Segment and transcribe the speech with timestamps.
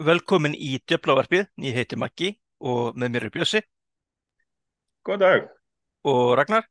[0.00, 2.30] Velkomin í Djöflavarpið, ég heiti Maggi
[2.64, 3.60] og með mér er Bjössi
[5.04, 5.42] Góð dag.
[6.08, 6.64] og Ragnar.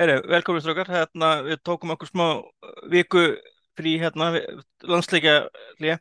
[0.00, 2.24] Heri, velkomin strókar, hérna, við tókum okkur smá
[2.88, 3.26] viku
[3.76, 4.32] frí hérna,
[4.80, 5.36] landsleikja
[5.76, 6.00] hlýja.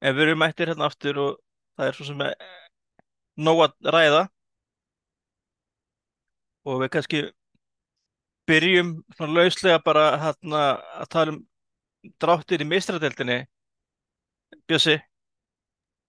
[0.00, 1.38] En við erum mættir hérna aftur og
[1.76, 2.34] það er svo sem er
[3.36, 4.26] nóg að ræða.
[6.64, 7.26] Og við kannski
[8.48, 10.68] byrjum svona lauslega bara hérna
[11.02, 11.44] að tala um
[12.20, 13.44] dráttir í meistradeldinni.
[14.64, 14.94] Bjössi,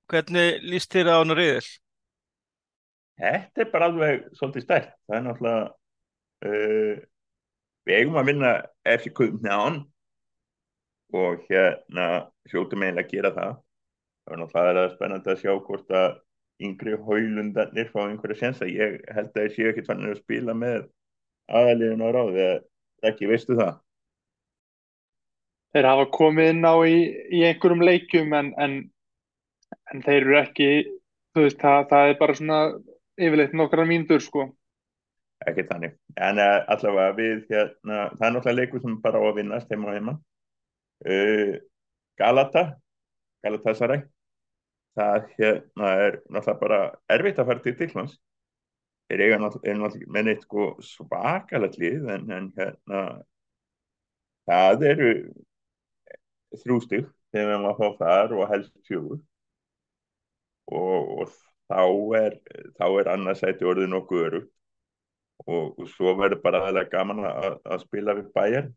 [0.08, 1.66] hvernig líst þér á hann reyðil?
[3.20, 4.94] Þetta er bara alveg svolítið stert.
[5.08, 5.66] Það er náttúrulega,
[6.48, 7.02] uh,
[7.88, 8.54] við eigum að vinna
[8.96, 9.82] FC Kuðnján
[11.20, 12.08] og hérna
[12.48, 13.54] hljóttum eiginlega að gera það.
[14.24, 16.10] Það er náttúrulega spennandi að sjá hvort að
[16.64, 18.72] yngri haulundarnir fá einhverja sensa.
[18.72, 20.88] Ég held að ég sé ekki þannig að spila með
[21.52, 22.48] aðaliðin á ráði.
[23.06, 23.82] Ekki, veistu það?
[25.76, 27.00] Þeir hafa komið inn á í,
[27.36, 28.76] í einhverjum leikjum en, en,
[29.92, 30.70] en þeir eru ekki,
[31.36, 32.60] þú veist, það, það er bara svona
[33.20, 34.46] yfirleitt nokkra mínútur sko.
[35.46, 35.98] Ekki þannig.
[36.16, 39.90] En uh, allavega við hérna, það er náttúrulega leikur sem bara á að vinnast heima
[39.92, 40.14] og heima.
[41.04, 41.58] Uh,
[42.16, 42.64] Galata,
[43.44, 44.06] Galatasaray,
[44.96, 46.80] það hérna er náttúrulega bara
[47.18, 48.16] erfitt að fara til Tyrklands.
[49.12, 53.04] Þeir eiga náttúrulega, með neitt sko svakalegt lið en, en hérna
[54.48, 55.12] það eru
[56.64, 59.20] þrjústig þegar við erum að fá þar og helst fjögur.
[60.66, 61.36] Og, og
[61.70, 61.82] þá
[62.22, 62.40] er
[62.80, 64.42] þá er annarsæti orðið nokkuð öru
[65.46, 68.72] og, og svo verður bara aðlega gaman að, að spila við bæjar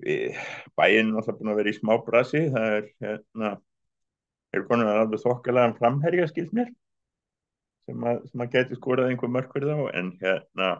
[0.00, 2.44] bæinn er alltaf búin að vera í smá brasi.
[2.54, 3.50] Það er hérna
[4.56, 6.70] er konar alveg þokkalega framherja skilt mér
[7.86, 9.76] sem að, sem að geti skorað einhver mörkur þá.
[9.98, 10.70] En hérna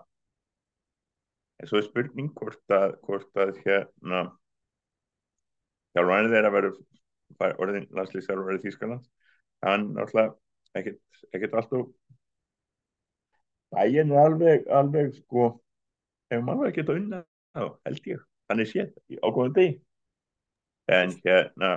[1.61, 4.25] en svo er spurning hvort að, hvort að hérna
[5.96, 9.08] þjálfænið er að vera orðin landslýsar í Þýskaland
[9.64, 10.34] hann náttúrulega
[10.78, 11.88] ekkert, alltaf
[13.75, 15.50] bæinn er alveg, alveg sko
[16.31, 17.20] hefur maður ekkert að unna
[17.54, 19.76] þá held ég, hann er sétt á góðum degi.
[20.91, 21.70] En hérna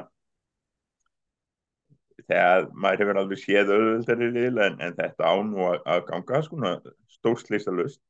[2.23, 6.73] þegar maður hefur alveg séð auðvöldari lil en, en þetta án og að, ganga sko
[7.17, 8.01] stórslýsa lust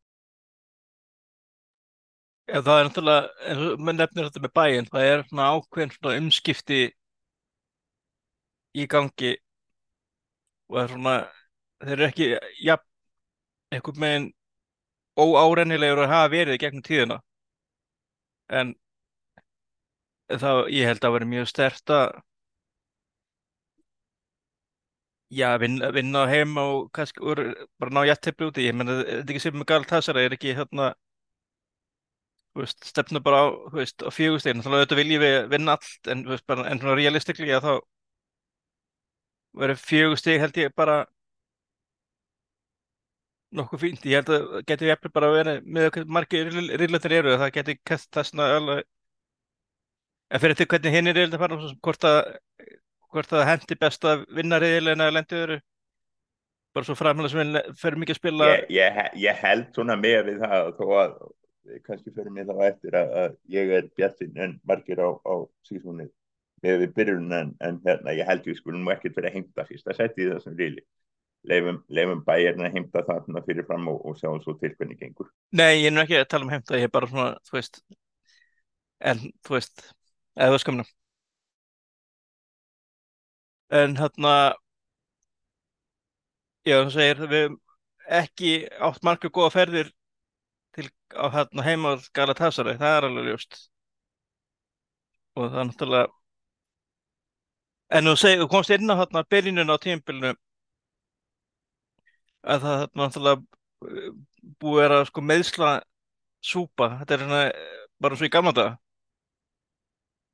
[2.54, 6.82] Já, það er náttúrulega, maður nefnir þetta með bæinn, það er svona ákveðin svona umskipti
[8.82, 9.34] í gangi
[10.70, 11.14] og það er svona,
[11.84, 12.28] þeir eru ekki,
[12.68, 12.76] já,
[13.78, 14.28] einhvern veginn
[15.26, 17.20] óárennilegur að hafa verið gegnum tíðina.
[18.60, 18.74] En
[20.44, 22.18] það, ég held að vera mjög stert að,
[25.34, 27.20] já, vinna, vinna heim og kannski
[27.80, 28.68] bara ná jættipli úti.
[28.68, 30.92] Ég menna, þetta er ekki sem með Galatasaray, það er ekki hérna,
[32.54, 36.68] Veist, stefnu bara á, á fjögustegin þá auðvitað viljum við vinna allt en, veist, bara,
[36.70, 37.72] en svona realistiklega þá
[39.58, 41.00] verður fjögusteg held ég bara
[43.58, 47.54] nokkuð fínt, ég held að getur við bara að vera með margir riðlöndin eru það
[47.58, 48.86] getur kæst þessna alveg
[50.34, 52.20] en fyrir því hvernig hinn er riðlöndin fara hvort að,
[53.14, 55.60] hvort að hendi best að vinna riðlöndin eða lendi öðru?
[56.74, 60.46] Bara svo framhægla sem ferum mikið að spila ég, ég, ég held svona með við
[60.46, 61.18] það þó að
[61.88, 65.36] kannski fyrir mig þá eftir að, að ég er bjartinn en margir á, á
[65.68, 66.12] síðsvonið
[66.64, 69.90] með við byrjun en, en hérna ég held við skulum ekkert fyrir að heimta fyrst
[69.90, 70.86] að setja í það sem reyli
[71.50, 75.32] leifum, leifum bæjarna að heimta það fyrir fram og, og sjáum svo til hvernig gengur.
[75.52, 77.82] Nei, ég er nú ekki að tala um heimta ég er bara svona, þú veist
[79.04, 79.88] en, þú veist,
[80.40, 80.86] eða skamna
[83.74, 84.36] en hérna
[86.64, 87.58] já, þú segir við
[88.24, 88.54] ekki
[88.84, 89.92] átt marga góða ferðir
[91.16, 93.58] á hérna heima á Galatasaray, það er alveg ljóst.
[95.38, 96.12] Og það er náttúrulega
[97.94, 100.34] en þú segir, þú komst inn á hérna byrjunum á tímbilinu
[102.44, 103.42] að það hérna náttúrulega
[104.64, 105.74] búið að sko meðsla
[106.44, 107.44] súpa, þetta er svona
[108.04, 108.80] bara svo í gamla dag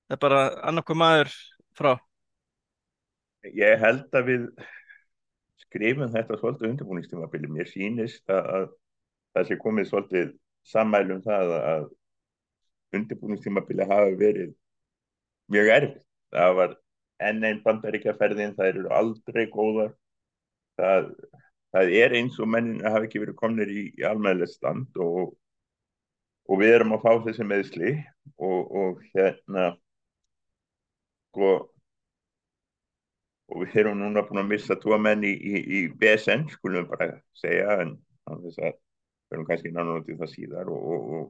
[0.10, 1.34] það er bara annarkoð maður
[1.78, 1.92] frá.
[3.46, 4.46] Ég held að við
[5.62, 8.72] skrifum þetta svolítið undirbúningstímabili, mér sýnist að
[9.38, 10.32] það sé komið svolítið
[10.70, 11.88] sammælum það að
[12.98, 14.54] undirbúningstímabili hafi verið
[15.54, 16.06] mjög erfitt.
[16.34, 16.76] Það var
[17.30, 19.94] enn einn bandaríkjaferðin, það eru aldrei góðar.
[20.80, 21.10] Það,
[21.76, 25.34] það er eins og mennin hafi ekki verið komnir í, í almæðilegt stand og,
[26.50, 27.96] og við erum að fá þessi meðsli
[28.38, 29.74] og, og hérna
[31.30, 31.52] sko
[33.50, 36.92] og við erum núna búin að missa tvo menn í, í, í BSN, skulum við
[36.92, 37.08] bara
[37.38, 37.96] segja, en
[38.30, 38.78] þess að
[39.30, 41.28] við erum kannski náttúrulega til það síðar og, og, og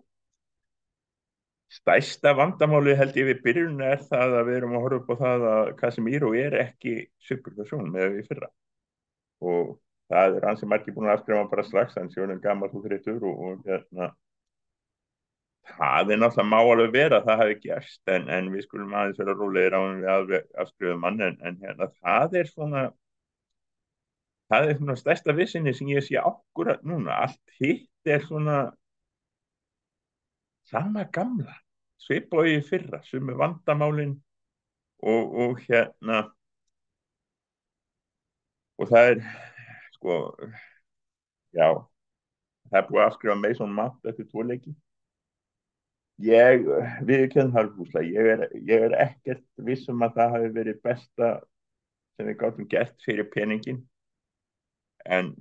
[1.70, 5.16] stæsta vandamáli held ég við byrjun er það að við erum að horfa upp á
[5.24, 6.96] það að Casemiro er ekki
[7.28, 8.50] superversjón með við fyrra.
[9.46, 9.76] Og
[10.10, 12.72] það er hans sem er ekki búin að afskrifa bara strax, hann sé hann gammal
[12.72, 14.10] þú þreytur og, og hérna
[15.70, 19.20] það er náttúrulega má alveg vera að það hafi gerst en, en við skulum aðeins
[19.22, 22.86] vera rólegir á hann við alveg afskrifaðum mann en, en hérna það er svona
[24.50, 28.60] það er svona stærsta vissinni sem ég sé ákvörða núna, allt hitt er svona
[30.70, 31.56] sama gamla
[32.00, 34.18] svipói fyrra sem er vandamálin
[35.02, 36.24] og, og hérna
[38.80, 39.24] og það er
[39.98, 40.18] sko
[41.56, 41.68] já
[42.70, 44.74] það er búið að afskrifa Mason Mount eftir tvo leiki.
[46.20, 46.66] Ég
[47.08, 51.30] við kennum halvbúsla ég er, ég er ekkert vissum að það hafi verið besta
[52.18, 53.80] sem við gáttum gert fyrir peningin
[55.18, 55.34] en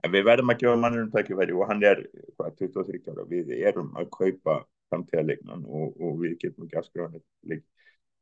[0.00, 2.02] en við verðum að gefa mannum tækifæri og hann er
[2.38, 3.26] hvað, 23 ára.
[3.28, 7.20] Við erum að kaupa framtíðarleiknan og, og við getum ekki afskrifa
[7.50, 7.66] leik.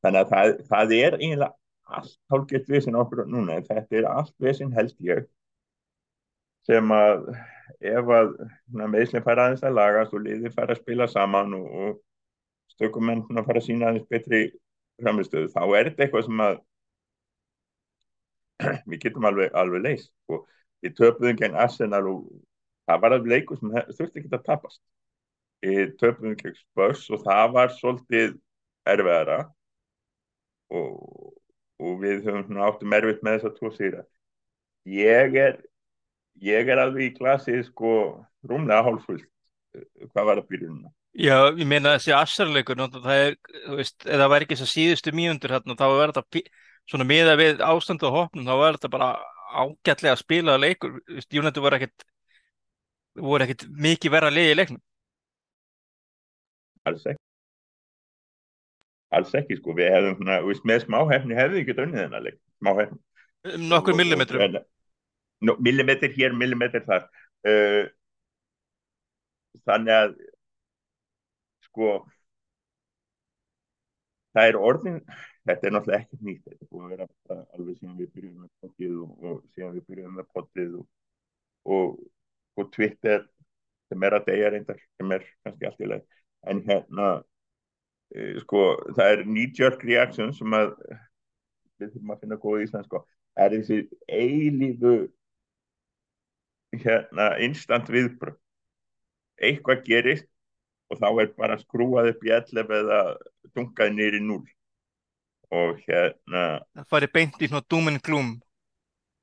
[0.02, 1.54] Þannig að það, það er eiginlega
[1.88, 5.24] allt hálfgett vissin okkur núna þetta er allt vissin held ég
[6.68, 7.30] sem að
[7.80, 8.34] ef að
[8.76, 13.62] meðslinn fara aðeins að lagast og liði fara að spila saman og, og stökumenn fara
[13.62, 14.42] að sína aðeins betri
[15.00, 16.60] framistöðu þá er þetta eitthvað sem að
[18.90, 20.46] við getum alveg, alveg leist og
[20.84, 22.26] við töpuðum gegn Arsenal og
[22.88, 24.82] það var alveg leikur sem þurfti ekki að tapast.
[25.64, 28.36] Við töpuðum gegn Spurs og það var svolítið
[28.88, 29.40] erfiðara
[30.74, 31.32] og,
[31.80, 34.04] og við höfum áttum erfitt með þess að tvo sýra
[34.88, 35.58] ég er
[36.44, 37.90] ég er alveg í klassi sko
[38.48, 39.26] rúmlega hálfullt
[40.12, 44.28] hvað var að byrjunna Já, ég meina þessi Arsenal-leikur það er, þú veist, ef það
[44.30, 46.42] væri ekki þess að síðustu mínundur hérna, þá verður þetta
[46.88, 49.10] svona miða við ástandu og hopnum, þá verður þetta bara
[49.48, 50.98] ágætlega að spila leikur
[51.32, 52.04] Júnendur voru ekkert
[53.18, 54.82] voru ekkert mikið verða leiði í leiknum.
[56.88, 57.22] Alls ekki.
[59.16, 62.98] Alls ekki sko, við hefðum svona, við með smáhefni hefðum ekki dönnið þennan leik, smáhefni
[63.48, 64.58] um Nokkur millimetrum.
[65.40, 67.06] no, Millimetr hér, millimetr þar.
[67.46, 67.86] Uh,
[69.68, 70.14] Þannig að
[71.68, 71.88] sko
[74.36, 74.98] það er orðin
[75.48, 77.08] þetta er náttúrulega ekkert nýtt þetta er búin að vera
[77.56, 80.86] alveg síðan við byrjum með pottið og, og síðan við byrjum með pottið og,
[81.76, 81.98] og,
[82.58, 83.26] og Twitter
[83.88, 86.18] sem er að deyja reyndar sem er kannski allt í leið
[86.52, 87.10] en hérna
[88.12, 88.64] e, sko
[88.96, 90.74] það er knee-jerk reaction sem að
[91.78, 93.04] við þurfum að finna góð í Ísland sko
[93.38, 93.80] er þessi
[94.10, 94.96] eilífu
[96.84, 98.36] hérna instant viðbröð
[99.48, 100.28] eitthvað gerist
[100.92, 103.00] og þá er bara skrúað upp í 11 eða
[103.54, 104.40] dungaði nýri 0
[105.54, 106.44] og hérna.
[106.76, 108.36] Það fari beint í svona dúminn glúm.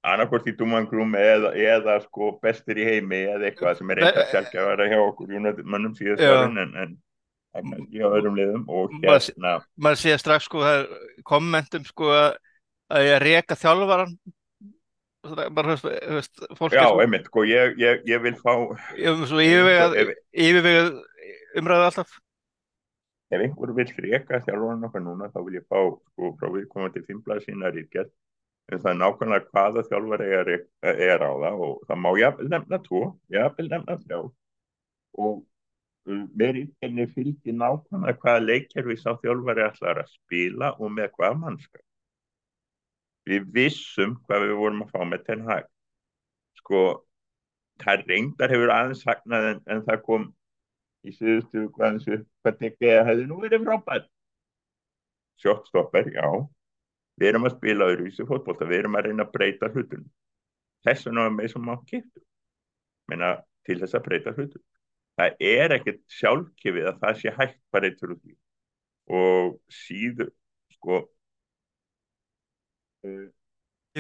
[0.06, 4.32] Annarkort í dúminn glúm eða, eða sko bestir í heimi eða eitthvað sem er eitthvað
[4.32, 6.96] sjálf að vera hjá okkur mannum síðast varin en, en,
[7.56, 8.66] kannski á öðrum liðum.
[8.70, 10.66] Og hérna maður sé strax sko
[11.26, 14.14] kommentum sko að ég reyka þjálfvaran
[15.26, 15.90] bara þú
[16.20, 16.44] veist
[16.76, 18.54] já, einmitt, sko ég, ég, ég vil fá
[20.36, 20.92] yfirvegað
[21.58, 22.20] umræðu alltaf
[23.34, 27.44] ef einhver vil freka þjálfurinn okkar núna þá vil ég fá sko frá viðkomandi fimmblað
[27.48, 28.14] sína ríkjast
[28.72, 30.54] en það er nákvæmlega hvaða þjálfur er,
[30.94, 33.02] er á það og það má jafnvel nefna tvo,
[33.34, 34.20] jafnvel nefna þjá
[35.26, 35.44] og
[36.06, 41.86] með ríkjörni fylgir nákvæmlega hvaða leikjörfi sá þjálfur ætlar að spila og með hvaða mannskap.
[43.26, 45.70] Við vissum hvað við vorum að fá með ten hag.
[46.62, 46.82] Sko
[47.82, 50.28] það reyndar hefur aðeins sagnað en, en það kom
[51.06, 54.12] í síðustu hvað tekið að hefði nú verið frábært
[55.42, 56.28] sjóttstoppar, já
[57.20, 60.08] við erum að spila öðruvísi fótbolta við erum að reyna að breyta hlutunum
[60.86, 62.24] þess vegna er með sem á kiptu
[63.12, 63.30] menna
[63.68, 64.66] til þess að breyta hlutunum
[65.16, 68.36] það er ekkert sjálfkefið að það sé hægt bara eitt fyrir því
[69.16, 70.32] og síður
[70.76, 71.00] sko
[73.06, 73.26] uh,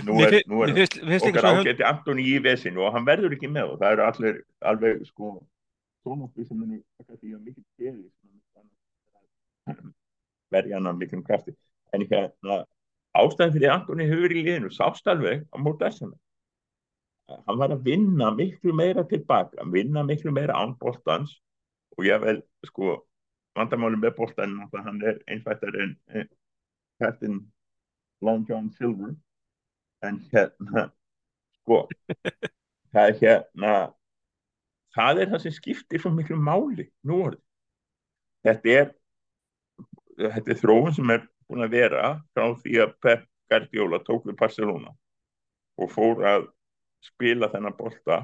[0.03, 3.83] nú er, nú er okkar ágæti Antoni í vesinu og hann verður ekki með og
[3.83, 4.41] það eru allir
[4.73, 5.35] alveg sko
[6.05, 8.09] tónokku sem muni taka því að mikið geði
[10.53, 11.55] verja hann að miklum krafti.
[11.93, 12.61] En hérna
[13.17, 16.15] ástæðin fyrir Antoni hefur í liðinu sást alveg á mót þessana
[17.47, 21.33] hann var að vinna miklu meira tilbaka vinna miklu meira án bóltans
[21.97, 22.99] og ég vel sko
[23.57, 25.95] vandamáli með bóltan hann er einfattar en
[27.01, 27.39] hættin
[28.21, 29.15] Long John Silver.
[30.03, 30.89] En hérna
[31.61, 31.85] sko
[32.93, 33.73] það er hérna
[34.95, 37.43] það er það sem skiptir svo miklu máli nú orðið
[38.47, 38.91] þetta er
[40.25, 44.37] þetta er þróun sem er búin að vera frá því að Pep Guardiola tók við
[44.39, 44.93] Barcelona
[45.81, 46.47] og fór að
[47.05, 48.23] spila þennan bolta.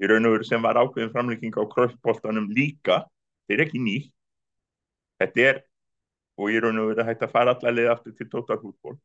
[0.00, 3.04] Í raun og veru sem var ákveðin framlýking á kröftboltanum líka.
[3.46, 4.12] Þetta er ekki nýtt.
[5.20, 5.60] Þetta er,
[6.36, 8.98] og er raun og að hægt að fara allarlega aftur til tóttarfútból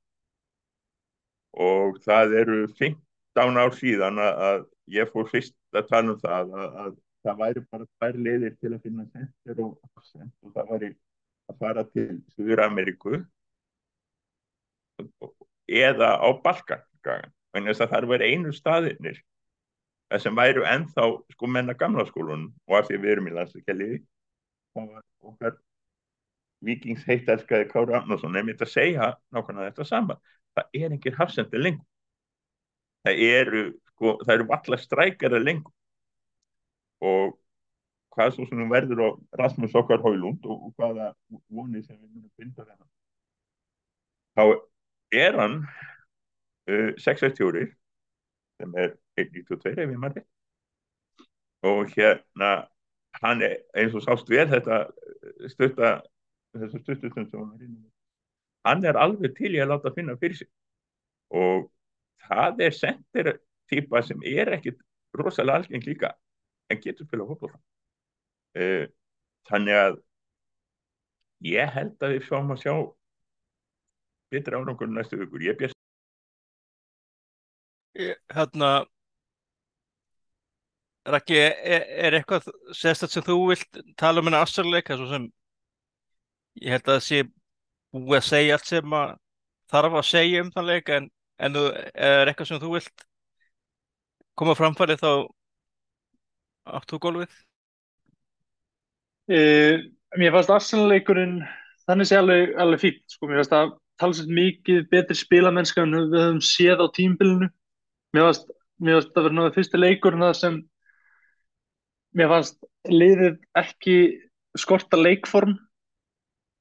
[1.62, 6.75] og það eru 15 ár síðan að ég fór fyrst að tala um það að,
[6.84, 6.94] að
[7.25, 10.92] það væri bara tvær leiðir til að finna sendir og afsend og það væri
[11.51, 13.20] að fara til Suður Ameríku
[15.82, 16.86] eða á Balkan
[17.58, 19.22] en þess að það var einu staðinir
[20.22, 24.01] sem væru ennþá sko menna gamla skólunum og af því við erum í landsleikjaliði
[24.80, 24.98] og
[25.32, 25.56] okkar
[26.62, 30.20] vikings heittelskaði Kári Arnarsson nefnir að segja nákvæmlega þetta saman
[30.56, 31.88] það er engir hafsendi lengur.
[33.06, 33.63] Það eru
[34.01, 35.74] sko, það eru allar strækjara lengur.
[37.05, 37.38] Og
[38.15, 41.13] hvað svo sem verður á Rasmus okkar Hólund og, og hvaða
[41.53, 42.89] vonið sem við munum binda þennan
[44.36, 44.43] þá
[45.22, 45.55] er hann
[46.67, 47.70] uh, 6-1-4
[48.60, 50.25] sem er 1-2 ef ég maður
[51.72, 52.51] og hérna
[53.22, 54.84] hann er eins og sást vel þetta
[55.51, 55.96] stutta
[56.58, 57.79] þessu stuttustum sem hann er inn
[58.67, 60.50] hann er alveg til ég að láta finna fyrir sig.
[61.34, 61.70] Og
[62.27, 63.31] það er sendir
[63.72, 64.80] típa sem er ekkit
[65.18, 66.13] rosalega algeng líka
[66.72, 68.86] en getur spila hópa uh,
[69.50, 70.00] þannig að
[71.51, 72.74] ég held að við sjáum að sjá
[74.32, 75.44] betra árangur næstu vikur.
[75.44, 75.78] Ég björst
[78.32, 78.86] Hérna
[81.12, 82.46] Raki, er, er eitthvað
[82.78, 85.25] sérstaklega sem þú vilt tala um henni afsarleika svo sem
[86.62, 87.22] ég held að það sé
[87.92, 89.16] búið að segja allt sem að
[89.74, 91.10] þarf að segja um þann leika en,
[91.42, 93.06] en er eitthvað sem þú vilt
[94.41, 95.12] koma framfæri þá
[96.79, 97.33] áttu gólfið?
[99.29, 99.86] Uh,
[100.17, 101.38] mér fannst Arsenal-leikurinn
[101.86, 103.29] þannig sé alveg, alveg fínt sko.
[103.29, 107.51] mér fannst að tala sér mikið betri spilamennska en við höfum séð á tímbilinu
[108.15, 108.50] mér fannst,
[108.81, 110.57] mér fannst að vera náttúrulega fyrsti leikurinn það sem
[112.17, 112.57] mér fannst
[112.89, 113.98] liðið ekki
[114.57, 115.53] skorta leikform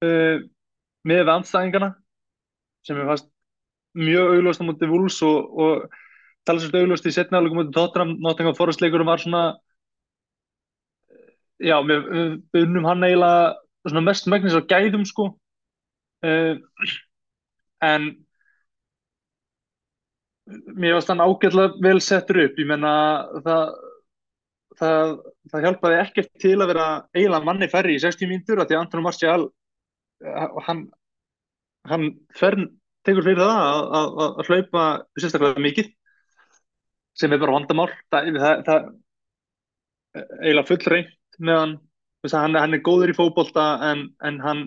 [0.05, 0.37] uh,
[1.09, 1.95] með við andstæðingarna
[2.85, 3.33] sem mér fannst
[3.97, 6.01] mjög augljóst á mútið Wools og, og
[6.49, 9.43] tala svolítið augljóst í setna álegum mútið Tottenham, Nottingham Forest leikurum var svona
[11.61, 12.09] já, við,
[12.55, 15.31] við unnum hann eiginlega mest megnis á gæðum sko.
[16.21, 16.61] Uh,
[17.85, 18.11] en
[20.77, 22.93] mér fannst hann ágætlega vel settur upp, ég menna
[23.45, 23.77] það
[24.81, 25.15] það,
[25.53, 29.07] það hjálpaði ekkert til að vera eiginlega manni færri í 60 mínutur því að Antonio
[29.07, 29.47] Marcial
[30.25, 30.85] eh, hann,
[31.91, 32.69] hann fern
[33.07, 34.85] tekur fyrir það að, að, að hlaupa
[35.19, 35.91] sérstaklega mikið
[37.19, 37.91] sem er bara vandamál.
[38.13, 38.91] Það, það, það
[40.41, 41.75] eiginlega full reynd með hann
[42.29, 44.67] hann, hann er góður í fókbólta en, en hann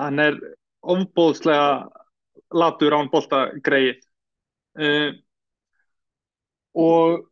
[0.00, 0.38] hann er
[0.80, 1.88] ofbóðslega
[2.56, 3.98] latur án bólta greið
[4.80, 5.10] uh,
[6.74, 7.26] og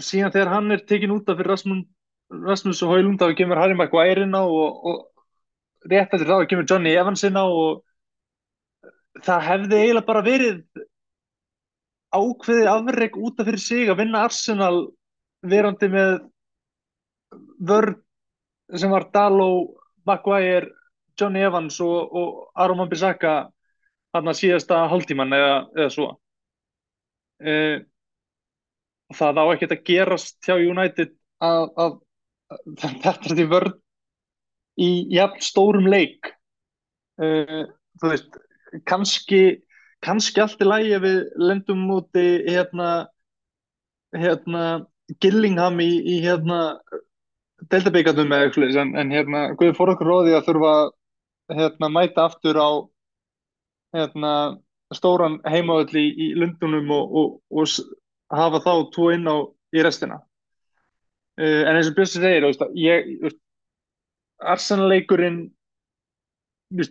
[0.00, 1.84] síðan þegar hann er tekin út af fyrir Rasmus,
[2.30, 6.68] Rasmus og Haulund þá kemur Harry Maguire inn á og, og rétt eftir þá kemur
[6.68, 7.82] Johnny Evans inn á og
[9.24, 10.62] það hefði eiginlega bara verið
[12.10, 14.90] ákveði afreg út af fyrir sig að vinna Arsenal
[15.46, 16.16] verandi með
[17.70, 17.98] vörð
[18.78, 19.76] sem var Daló,
[20.06, 20.70] Maguire
[21.18, 23.34] Johnny Evans og, og Aron Wan-Bissaka
[24.14, 26.08] hann að síðasta hálftíman eða, eða svo.
[27.40, 27.86] Eða
[29.16, 31.96] það á ekkert að gerast hjá United að, að,
[32.50, 32.60] að
[33.04, 33.74] þetta er vörð
[34.80, 36.32] í jafn stórum leik.
[37.20, 37.66] Uh,
[38.00, 38.38] þú veist
[38.88, 39.60] kannski,
[40.04, 42.90] kannski allt í lægi við lendum úti hérna
[44.16, 44.64] hérna
[45.20, 46.60] Gillingham í, í hérna
[47.70, 50.74] deltabíkandum eða eitthvað en, en hérna Guði fór okkur róði að þurfa
[51.58, 52.70] hérna mæta aftur á
[53.96, 54.32] hérna
[54.94, 59.36] stóran heimaöll í, í Lundunum og, og, og hafa þá tvo inn á
[59.74, 60.20] í restina.
[61.40, 63.38] Uh, en eins og Björnsi segir veist, ég, veist,
[64.40, 65.40] Arsenal-leikurinn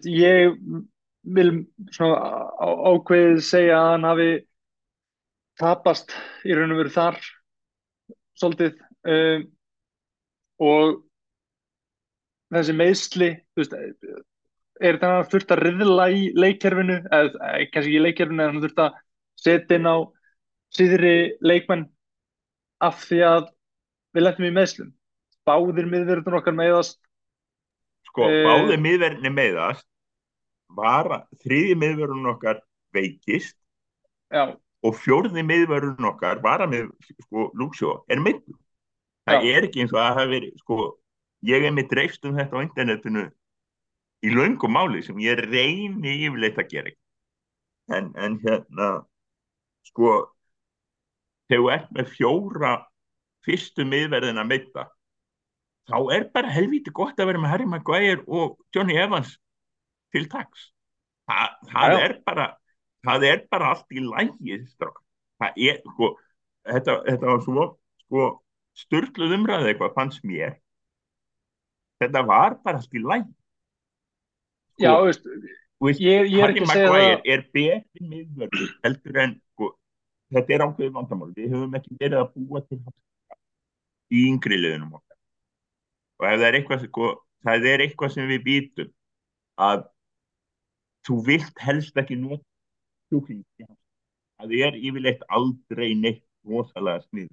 [0.05, 0.55] ég
[1.35, 1.49] vil
[1.93, 2.17] svona
[2.93, 4.29] ákveðið segja að hann hafi
[5.59, 6.15] tapast
[6.47, 7.19] í raun og veru þar
[8.39, 8.79] svolítið
[9.11, 9.43] uh,
[10.63, 10.99] og
[12.53, 18.03] þessi meðsli veist, er þetta hann þurft að riðla í leikkerfinu eða kannski ekki í
[18.07, 18.97] leikkerfinu en hann þurft að
[19.39, 19.97] setja inn á
[20.75, 21.87] síðri leikmenn
[22.83, 23.51] af því að
[24.15, 24.91] við lendum í meðslum
[25.49, 26.99] báðir miðverðin okkar meðast
[28.09, 28.43] sko, e...
[28.45, 29.85] báðir miðverðin meðast
[30.77, 31.09] var
[31.43, 32.61] þriði miðverðin okkar
[32.95, 33.57] veikist
[34.29, 34.55] Já.
[34.85, 36.87] og fjórði miðverðin okkar var að með
[37.25, 38.55] sko, Lúksjó er myndu
[39.29, 39.51] það Já.
[39.57, 40.79] er ekki eins og að hafi verið sko,
[41.49, 43.25] ég er með dreifst um þetta á internetinu
[44.25, 46.95] í laungum máli sem ég reyni yfirleitt að gera
[47.95, 48.89] en, en hérna
[49.89, 50.13] sko
[51.49, 52.73] þegar þú ert með fjóra
[53.47, 54.87] fyrstu miðverðin að meita
[55.89, 59.37] þá er bara helviti gott að vera með Harry Maguire og Johnny Evans
[60.15, 60.69] til taks.
[61.29, 61.39] Þa,
[61.69, 61.99] það, Já.
[62.05, 62.47] er bara,
[63.05, 66.09] það er bara allt í lægi það er sko,
[66.67, 67.65] þetta, þetta var svo
[68.05, 68.29] sko,
[68.79, 70.57] styrluð umræði eitthvað fannst mér.
[71.99, 73.35] Þetta var bara allt í lægi
[74.79, 75.25] Já, þú veist,
[75.83, 77.21] veist, ég, ég er ekki að segja það.
[77.33, 79.69] er betri miðvörður heldur en sko,
[80.31, 81.31] þetta er ákveðið vandamál.
[81.35, 82.79] Við höfum ekki verið að búa til
[84.09, 87.09] í yngri liðunum og ef það er eitthvað sko,
[87.45, 88.93] það er eitthvað sem við býtum
[89.59, 89.83] að
[91.09, 92.45] þú vilt helst ekki nota
[93.09, 93.43] sjúkling
[94.39, 97.29] það er yfirleitt aldrei neitt rosalega snið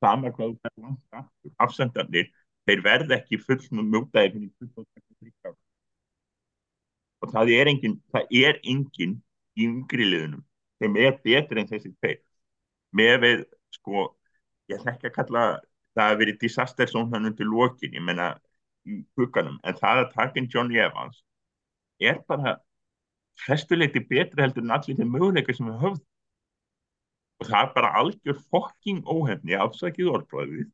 [0.00, 2.30] sama hvað þú fær langt aftur afsendarnir,
[2.66, 5.56] þeir verð ekki full mjótaði fyrir 23 ára
[7.20, 9.16] og það er engin það er engin
[9.56, 10.44] í yngri liðunum
[10.80, 12.20] sem er betri en þessi tveir.
[12.96, 13.42] Með við
[13.76, 14.06] sko
[14.70, 15.42] ég ætla ekki að kalla
[15.98, 18.32] það að verið disaster zone hann undir lokin ég menna
[18.88, 21.20] í hugganum en það að taka inn Johnny Evans
[22.00, 22.56] er bara
[23.44, 26.04] flestuleiti betri heldur en allir þeim möguleika sem við höfðum.
[27.40, 30.68] Og það er bara algjör fokking óhefni afsakið orðbræðið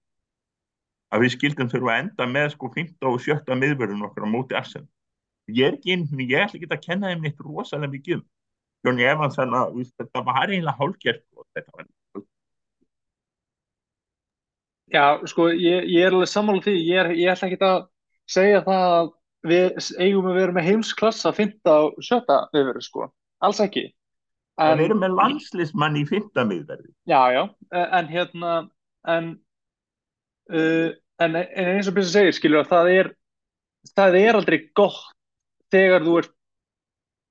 [1.14, 4.56] að við skildum þurfa að enda með sko 15 og 17 miðverðun okkar á móti
[4.58, 4.88] Arsen
[5.46, 8.24] ég er ekki inn, ég ætla ekki að kenna þeim neitt rosalega mikið um.
[8.84, 11.92] Johnny Evans þannig að þetta var eiginlega hálfgjert og þetta var
[14.86, 16.72] Já, sko, ég, ég er alveg sammála því.
[16.86, 17.80] Ég, er, ég ætla ekki að
[18.30, 19.08] segja það að
[19.50, 23.08] við eigum að vera með heimsklassa 15 og 17 viðveru, sko,
[23.44, 23.88] alls ekki.
[24.56, 27.42] En við erum með landslismann í 15 miðverði Já, já,
[27.76, 28.52] en hérna
[29.04, 29.26] en
[30.48, 33.10] uh, en, en eins og Björn segir, skilur að það er
[33.96, 35.12] það er aldrei gott
[35.72, 36.32] þegar þú ert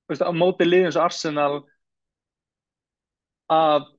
[0.09, 1.51] veist, á móti liðin eins og Arsenal
[3.51, 3.89] að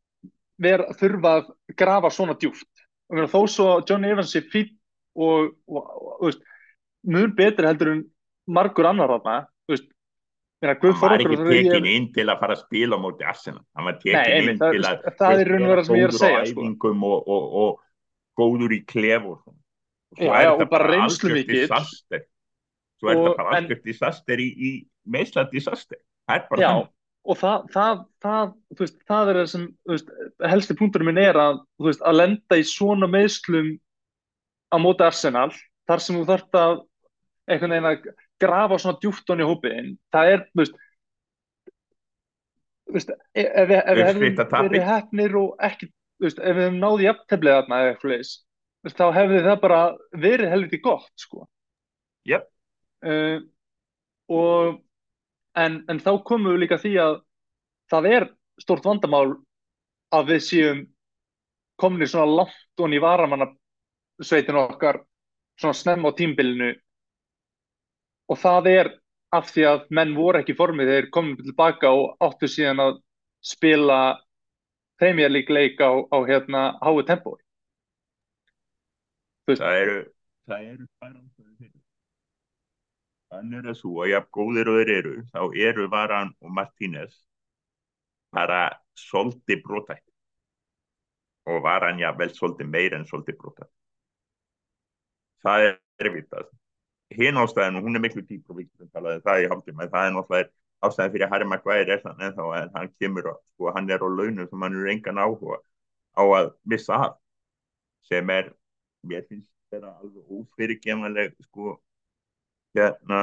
[0.62, 2.70] vera, þurfa að grafa svona djúpt.
[3.12, 4.72] Og þó svo að Johnny Evans sé fín
[5.14, 6.46] og, og, og, og veist,
[7.06, 8.02] mun betri heldur en
[8.46, 9.36] margur annar þarna
[10.64, 13.62] hann var ekki tekin inn til að fara að spila móti Arsenal.
[13.76, 16.14] Hann var tekin Nei, inn til að það er raun og vera sem ég er
[16.14, 16.92] að segja, sko.
[17.10, 19.56] og, og, og góður í klef og svo
[20.16, 21.60] Já, er já, þetta bara reynslumikill.
[21.60, 22.26] disaster.
[22.96, 24.70] Svo er þetta bara algjört disaster í, í
[25.12, 25.98] meðsla disaster.
[26.26, 26.92] Það er bara þannig.
[27.26, 30.12] og það, það, það, veist, það er það sem veist,
[30.54, 33.72] helsti punkturinn minn er að, veist, að lenda í svona meðslum
[34.72, 35.50] á móti Arsenal
[35.90, 36.78] þar sem þú þarft að
[37.46, 38.08] einhvern veginn að
[38.42, 40.80] grafa svona djúpt honni í hópiðin það er, þú veist
[42.86, 44.62] þú veist, e- ef við, tapi.
[44.68, 48.32] verið hefnir og ekki, þú veist, ef við hefðum náði jafnteflið þarna eða eitthvað leis,
[48.80, 49.80] þú veist, þá hefði það bara
[50.26, 51.46] verið helviti gott, sko
[52.26, 52.48] Jep.
[53.06, 53.38] uh,
[54.32, 54.82] og
[55.56, 57.20] en, en þá komum við líka því að
[57.90, 58.28] það er
[58.62, 59.36] stórt vandamál
[60.14, 60.82] að við séum
[61.80, 63.50] komnir svona langt og í varamanna
[64.24, 65.02] sveitin okkar
[65.60, 66.72] svona snemma á tímbilinu
[68.30, 68.92] og það er
[69.36, 73.00] af því að menn voru ekki í formi þeir komum tilbaka og áttu síðan að
[73.44, 73.98] spila
[74.98, 77.38] Premier League leik á, á hérna háu tempói
[79.46, 79.96] það eru
[80.46, 80.86] það eru
[81.58, 81.70] því.
[83.30, 87.16] þannig það svo að jafn góðir og þeir eru þá eru Varan og Martínez
[88.34, 88.60] bara
[88.98, 90.04] soldi brotætt
[91.46, 93.70] og Varan jafnvel soldi meira en soldi brotætt
[95.46, 96.32] það er erfitt
[97.14, 100.14] hinn ástæðin og hún er miklu dýp og viktur talaði það í en það er
[100.16, 100.50] náttúrulega
[100.86, 104.08] ástæðin fyrir Harry Maguire er þannig ennþá en hann kemur og sko, hann er á
[104.08, 105.58] launum sem hann er engan áhuga
[106.18, 107.16] á að missa af
[108.08, 108.52] sem er
[109.06, 111.76] mér finnst þetta alveg ófyrirgemanleg sko
[112.76, 113.22] hérna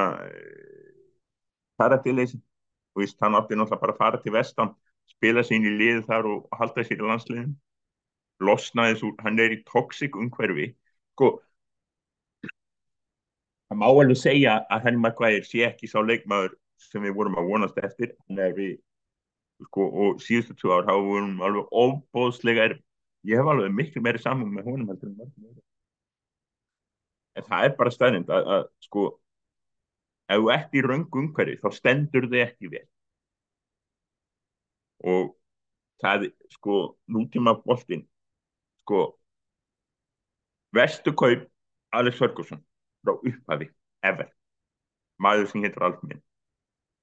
[1.78, 2.40] paratileysi
[2.94, 4.74] og víst, hann átti náttúrulega bara að fara til vestan
[5.10, 7.54] spila sín í liði þar og halda sér í landsliðin
[8.44, 10.72] losnaði svo, hann er í toxic umhverfi
[11.14, 11.36] sko
[13.74, 17.48] það má alveg segja að henni Maguire sé ekki sá leikmaður sem við vorum að
[17.50, 18.14] vonast eftir.
[18.30, 18.78] Við
[19.66, 22.76] sko, og síðustu tvö ár hafa vorum alveg óbóðslega er
[23.26, 24.92] ég hef alveg miklu meiri saman með honum
[27.34, 29.04] en það er bara stæðnind að, að sko
[30.30, 32.84] ef þú ert í röngu umhverfi þá stendur þið ekki vel.
[35.04, 35.32] Og
[36.02, 36.78] það sko
[37.10, 38.06] nútíma boltinn
[38.84, 39.02] sko
[40.74, 41.48] vestu kaup
[41.94, 42.62] Alex Ferguson
[43.04, 43.70] frá upphafi
[44.02, 44.30] ever.
[45.22, 46.22] Maður sem heitir Alfminn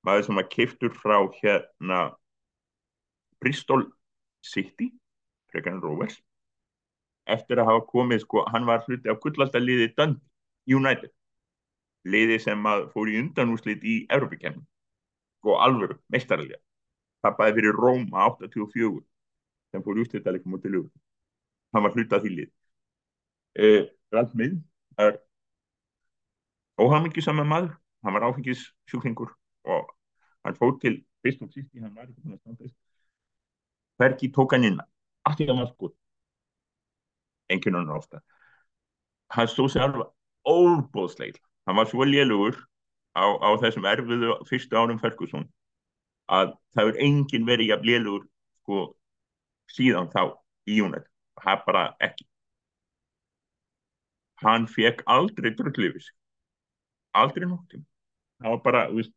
[0.05, 2.01] maður sem var kiftur frá hérna
[3.41, 3.85] Bristol
[4.41, 4.91] City
[5.51, 6.17] frekar en Rovers
[7.29, 11.11] eftir að hafa komið sko, hann var hluti af gullaldaliði Dundee United.
[12.09, 14.65] Liði sem fór í undanúslit í Európa-kemning
[15.41, 16.57] sko alvöru, meistarlega
[17.21, 19.03] tappaði fyrir Róma 84
[19.71, 20.91] sem fór í úrslitalekum út í lögur
[21.71, 22.49] hann var hluti af því lið.
[23.61, 24.57] Uh, Ralf Mið
[24.99, 25.19] er
[26.81, 27.73] óhamingisamma maður.
[28.01, 29.33] Hann var áfengis sjúklingur
[29.69, 29.89] og
[30.45, 32.71] hann fór til fyrst og síst í hann var ekki búin að standa
[34.01, 34.79] hvergi tók hann inn.
[35.29, 35.91] Allt í það var sko
[37.51, 38.21] enginn annar ofta
[39.35, 40.09] hann stóð sér alveg
[40.47, 42.57] óbóðsleil hann var svo lélugur
[43.15, 45.47] á, á þessum erfiðu fyrstu árum Ferguson
[46.31, 48.25] að það er enginn verið jafn lélugur
[48.63, 48.81] sko
[49.71, 50.35] síðan þá
[50.67, 51.07] í United.
[51.41, 52.25] Það er bara ekki.
[54.43, 56.11] Hann fekk aldrei drullifis
[57.17, 57.83] aldrei noktum
[58.41, 59.13] það var bara veist,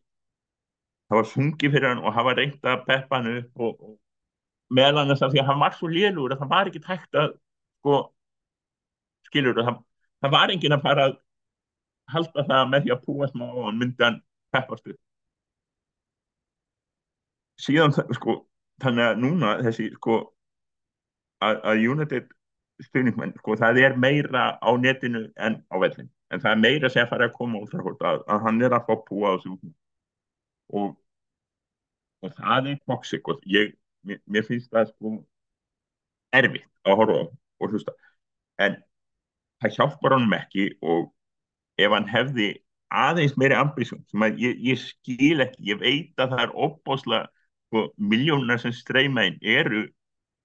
[1.08, 4.74] það var sungið fyrir hann og hann var reynd að peppa hann upp og, og
[4.74, 7.34] meðal annars af því að hann var svo lélugur að það var ekki tækt að
[7.80, 7.98] sko
[9.28, 9.80] skilur það,
[10.24, 11.16] það var enginn að fara að
[12.14, 14.20] halda það með því að púa smá og hann
[14.54, 15.00] peppast upp.
[17.64, 18.36] Síðan sko
[18.82, 20.18] þannig að núna þessi sko
[21.44, 22.30] að, United
[22.82, 27.08] stuðningsmenn sko það er meira á netinu en á vellin en það er meira sem
[27.10, 29.72] fara að koma út að, að hann er að fá púa á þessu
[30.74, 30.94] og
[32.24, 33.74] og það er toxic og ég,
[34.08, 35.14] mér, mér finnst það sko
[36.34, 37.94] erfitt að horfa og hlusta.
[38.60, 38.78] En
[39.62, 41.10] það hjálpar honum ekki og
[41.80, 42.48] ef hann hefði
[42.94, 47.28] aðeins meiri ambisjón sem að ég, ég skil ekki, ég veit að það er opbáslega
[47.68, 49.86] sko, miljónar sem streyma inn eru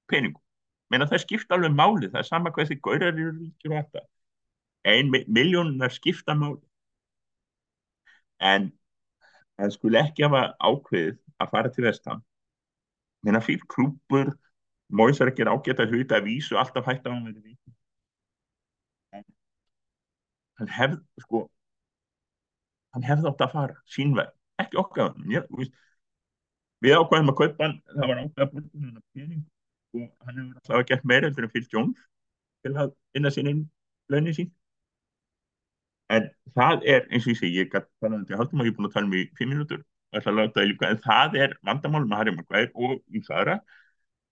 [0.09, 0.41] peningum
[0.89, 4.05] menn að það skipta alveg máli það er sama hvað þessi gaurar eru og þetta
[4.87, 6.61] ein miljónar skipta máli.
[8.39, 8.71] En
[9.59, 12.23] það skulle ekki hafa ákveðið að fara til vestan.
[13.23, 14.35] Menn að fyrir klúpur
[14.89, 17.27] Móisar ekki er ágætt að hluta að vísu alltaf hægt á hann
[19.13, 19.25] en
[20.59, 21.43] hann hefði sko
[22.95, 28.21] hann hefði átt að fara sínveg, ekki okkar við, ákvæðum að kaupa hann það var
[28.23, 29.35] ákveð að búin
[29.99, 32.01] og hann hefur alltaf gert meira enn fyrir Jones
[32.65, 33.61] til að inna sín inn
[34.09, 34.49] launin sín
[36.15, 38.73] en það er eins og ég segi ég gæti talað um þetta, haldum að ég
[38.73, 42.71] er búin að tala um í fimm minútur en það er vandamálum að Harry Maguire
[42.73, 43.59] og í þaðra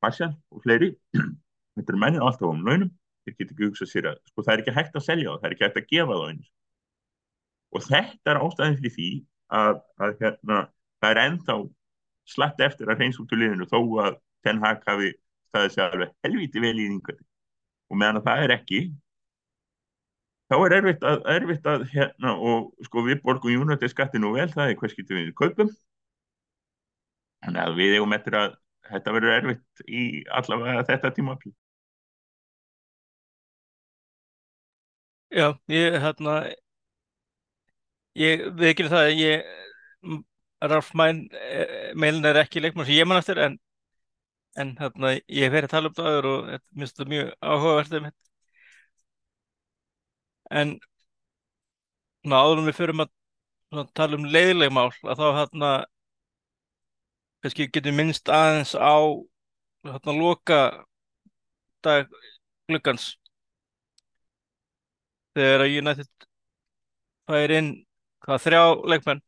[0.02, 0.92] Marcial og fleiri.
[1.78, 2.90] Þetta eru mennin alltaf um launum.
[3.26, 5.48] Þeir geta ekki hugsað sér að sko, það er ekki hægt að selja það, það
[5.48, 6.52] er ekki hægt að gefa það eins
[7.76, 9.10] og þetta er ástæðin fyrir því
[9.58, 10.60] að, að hérna,
[11.02, 11.58] það er ennþá
[12.34, 15.12] slætt eftir að hreins út úr liðinu þó að Ten Hag hafi
[15.50, 17.26] staðið sér alveg helviti vel í yngvöldi
[17.92, 18.82] og meðan að það er ekki
[20.48, 24.72] þá er erfitt að, erfitt að hérna, og sko við borgum júnötið skattinu vel það
[24.72, 25.72] er hvers getur við kaupum
[27.44, 28.56] þannig að við eigum eftir að
[28.92, 30.04] þetta verður erfitt í
[30.40, 31.54] allavega þetta tímafél.
[35.38, 36.38] Já, ég, hérna,
[38.16, 39.50] ég, ekki það, ég,
[40.64, 41.26] Ralf Mæn,
[42.00, 43.58] meilin er ekki leikmann sem ég mann eftir, en,
[44.56, 47.98] en hérna, ég hef verið að tala um það og þetta minnst það mjög áhugavert
[50.50, 50.58] um.
[50.62, 50.74] En,
[52.28, 53.14] ná, áðurum við förum að
[53.98, 55.72] tala um leiðileg mál, að þá hérna,
[57.44, 58.98] kannski getum minnst aðeins á
[59.88, 60.60] hérna loka
[61.84, 62.08] dag
[62.68, 63.16] glukkans
[65.38, 66.28] þegar að United
[67.28, 67.72] fær inn
[68.26, 69.22] hvað þrjá leikmenn.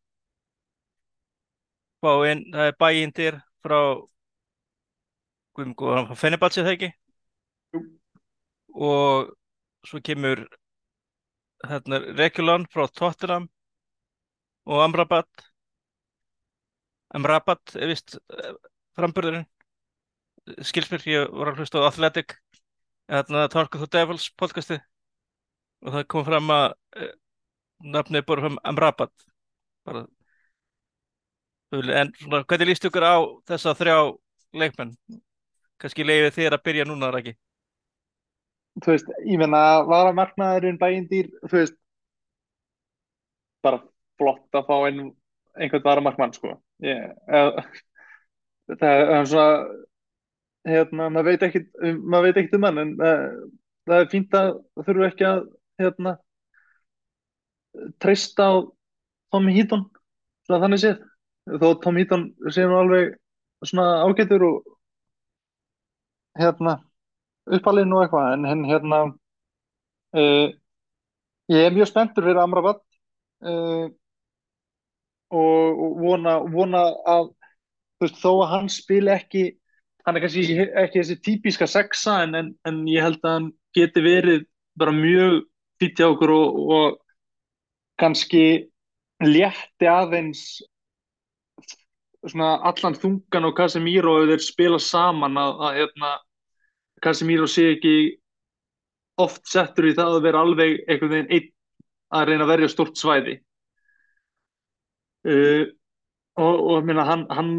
[2.00, 3.80] Fá inn, það er bæindir frá
[6.16, 6.90] Fenerbahce það ekki?
[8.72, 9.34] Og
[9.88, 10.46] svo kemur
[11.68, 13.48] hérna Regulon frá Tottenham
[14.70, 15.28] og Amrabat.
[17.16, 18.54] Amrabat er vist eh,
[18.98, 19.48] framburðurinn.
[20.66, 22.38] Skilsmér, ég var að hlusta á Athletic
[23.10, 24.78] þarna Talk of the Devils podcasti
[25.86, 26.68] og það kom fram að
[27.00, 27.12] eh,
[27.96, 29.14] nafnið búið fram Amrabat.
[29.88, 30.06] Bara
[31.72, 33.16] en svona, hvernig líst ykkur á
[33.50, 33.98] þessa þrjá
[34.58, 34.96] leikmenn?
[35.80, 37.36] Kannski leiðið þér að byrja núna ekki
[38.84, 41.78] þú veist, ég menna var að marknaðurinn bæindýr þú veist
[43.66, 43.82] bara
[44.20, 45.04] flott að fá einn
[45.60, 47.14] einhvern varamarkmann sko yeah.
[48.80, 49.52] það er svona
[50.70, 53.30] hérna, maður veit ekkit maður veit ekkit um hann en uh,
[53.90, 54.52] það er fínt að
[54.84, 55.46] þurfu ekki að
[55.80, 56.18] hérna
[58.04, 58.54] treysta á
[59.34, 59.86] Tommy Heaton
[60.48, 63.16] svona þannig séð þó Tommy Heaton sé nú alveg
[63.66, 64.76] svona ágættur og
[66.40, 66.80] hérna
[67.58, 70.48] uppalinn og eitthvað en henn hérna uh,
[71.50, 72.82] ég er mjög spenntur fyrir Amrabat
[73.46, 73.90] uh,
[75.30, 77.32] og, og vona, vona að
[78.02, 79.46] veist, þó að hann spil ekki
[80.06, 84.04] hann er kannski ekki þessi típiska sexa en, en, en ég held að hann geti
[84.04, 84.48] verið
[84.80, 85.44] bara mjög
[85.80, 86.98] fýtt hjá okkur og, og
[88.00, 88.44] kannski
[89.24, 90.62] létti aðeins
[92.28, 96.12] svona allan þungan og Casemiro og þeir spila saman að, að hérna,
[97.04, 97.96] Casemiro sé ekki
[99.20, 101.50] oft settur í það að vera alveg einhvern veginn einn
[102.16, 103.36] að reyna að verja stort svæði.
[105.28, 105.68] Uh,
[106.40, 107.52] og, og minna, hann, hann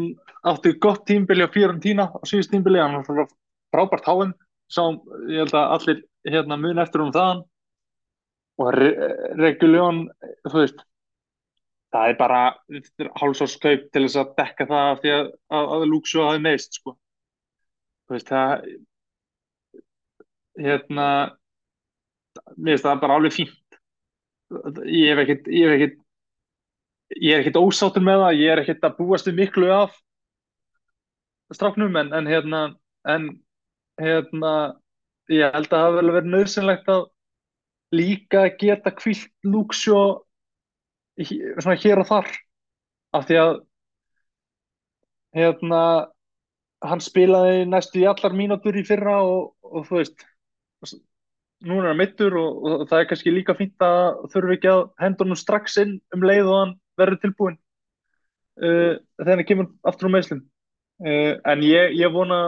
[0.49, 3.29] átti gott tímbili á Fiorentina á síðust tímbili, hann var
[3.71, 4.33] frábært háum,
[4.71, 4.83] sá
[5.29, 7.43] ég held að allir hérna mun eftir um þaðan.
[8.61, 8.89] Og Re
[9.39, 10.07] Reguljón
[10.49, 10.81] þú veist
[11.91, 12.41] það er bara
[13.19, 16.95] hálsárskaup til þess að dekka það því að, að, að Lúksjó hafi meist sko.
[18.07, 18.65] þú veist það
[20.59, 21.07] hérna
[22.55, 23.79] mér finnst það bara alveg fínt.
[24.85, 25.99] Ég hef ekkert ég hef ekkert
[27.17, 29.95] ég er ekkert ósáttur með það, ég er ekkert að búast við miklu af
[31.51, 32.61] stráknum en, en hérna
[33.03, 33.27] en
[33.99, 34.53] hérna
[35.31, 37.03] ég held að það hefur verið nöðsynlegt að
[37.91, 39.99] líka geta kvilt Lúksjó
[41.19, 42.31] svona hér og þar
[43.17, 43.53] af því að
[45.35, 45.81] hérna
[46.81, 50.25] hann spilaði næstu í allar mínútur í fyrra og, og þú veist
[51.61, 54.83] núna er hann mittur og, og það er kannski líka fínt að þurfi ekki að
[55.03, 57.57] henda honum strax inn um leið og hann verður tilbúin
[58.61, 62.41] uh, þegar hann kemur aftur á meðslum uh, en ég, ég vona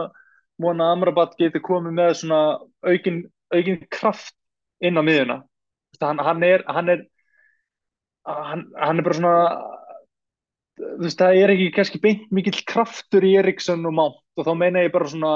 [0.60, 2.40] vona að Amrabat geti komið með svona
[2.86, 4.36] aukin, aukin kraft
[4.84, 5.40] inn á miðuna
[6.02, 7.06] hann, hann er hann er
[8.26, 9.36] hann, hann er bara svona
[10.74, 14.54] þú veist, það er ekki kannski beint mikill kraftur í Eriksson og Mount og þá
[14.58, 15.34] meina ég bara svona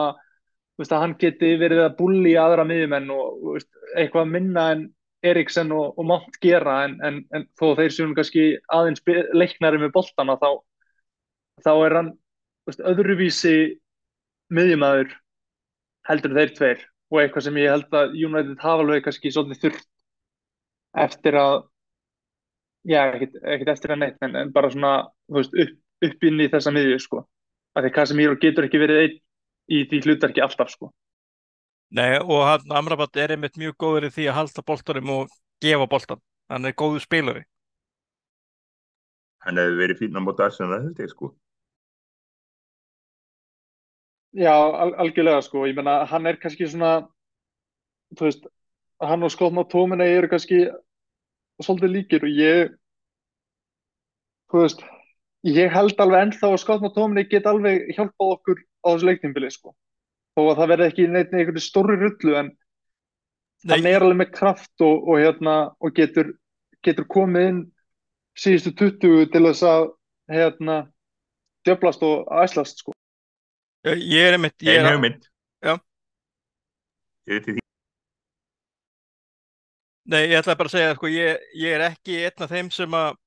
[0.79, 4.87] veist, að hann geti verið að bulli aðra miðjumenn og veist, eitthvað minna en
[5.27, 9.03] Eriksson og, og Mount gera en, en, en þó þeir séum kannski aðeins
[9.35, 10.51] leiknari með boltana þá,
[11.67, 12.13] þá er hann
[12.69, 13.57] veist, öðruvísi
[14.55, 15.17] miðjumæður
[16.09, 16.87] heldur þeir tveir.
[17.09, 19.89] Og eitthvað sem ég held að United hafa alveg kannski svolítið þurft
[20.99, 21.57] eftir að
[22.89, 24.93] já, ekkert eftir að neitt en, en bara svona,
[25.33, 27.25] veist, upp, upp inn í þessa miðju, sko.
[27.77, 29.19] Af því Casemiro getur ekki verið einn
[29.69, 30.91] í því hlutarki alltaf, sko.
[31.95, 35.89] Nei, og hann, Amrabat er einmitt mjög góður í því að halda boltanum og gefa
[35.89, 37.45] boltan, hann er góður spilari.
[39.47, 41.33] Hann hefur verið fín á móta Arsenal, held ég, sko.
[44.37, 46.99] Já, al algjörlega, sko, ég menna, hann er kannski svona
[48.17, 48.47] þú veist,
[49.05, 50.67] hann og Scott McTominay eru kannski
[51.63, 52.77] svolítið líkir og ég
[54.49, 54.85] þú veist
[55.47, 59.75] ég held alveg ennþá að Scott McTominay get alveg hjálpað okkur á þessu leiktímbili sko.
[60.35, 62.51] þó að það verði ekki neitt einhverju stóri rullu en
[63.65, 63.73] Nei.
[63.75, 66.33] hann er alveg með kraft og, og, hérna, og getur,
[66.87, 67.63] getur komið inn
[68.39, 69.89] síðustu 20 til þess að
[70.31, 70.77] hérna,
[71.67, 72.95] djöblast og æslast sko.
[73.87, 75.31] Ég er einmitt Ég er einmitt
[75.63, 75.79] Já
[77.31, 77.65] Ég til því
[80.09, 82.95] Nei, ég ætla bara að segja, sko, ég, ég er ekki einn af þeim sem
[82.97, 83.19] að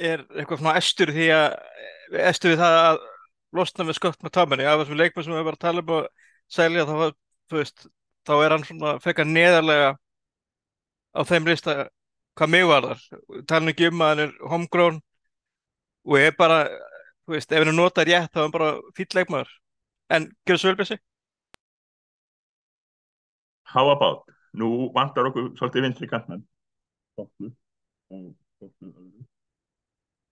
[0.00, 1.46] er eitthvað svona estur því að
[2.30, 3.00] estur við það að
[3.58, 6.06] losna með skott með taminni, af þessum leikmenn sem við bara tala um að
[6.50, 6.94] selja þá,
[7.54, 7.86] veist,
[8.26, 9.90] þá er hann svona fekka neðarlega
[11.14, 11.76] á þeim lista
[12.38, 13.04] hvað mig var þar,
[13.50, 15.00] tala ekki um að hann er homegrown
[16.08, 16.62] og er bara,
[17.26, 19.54] þú veist, ef hann notað rétt þá er hann bara fýll leikmæður
[20.16, 21.02] en gerur svo vel sig
[23.70, 24.26] How about?
[24.58, 26.42] Nú vantar okkur svolítið vinstri kantmenn.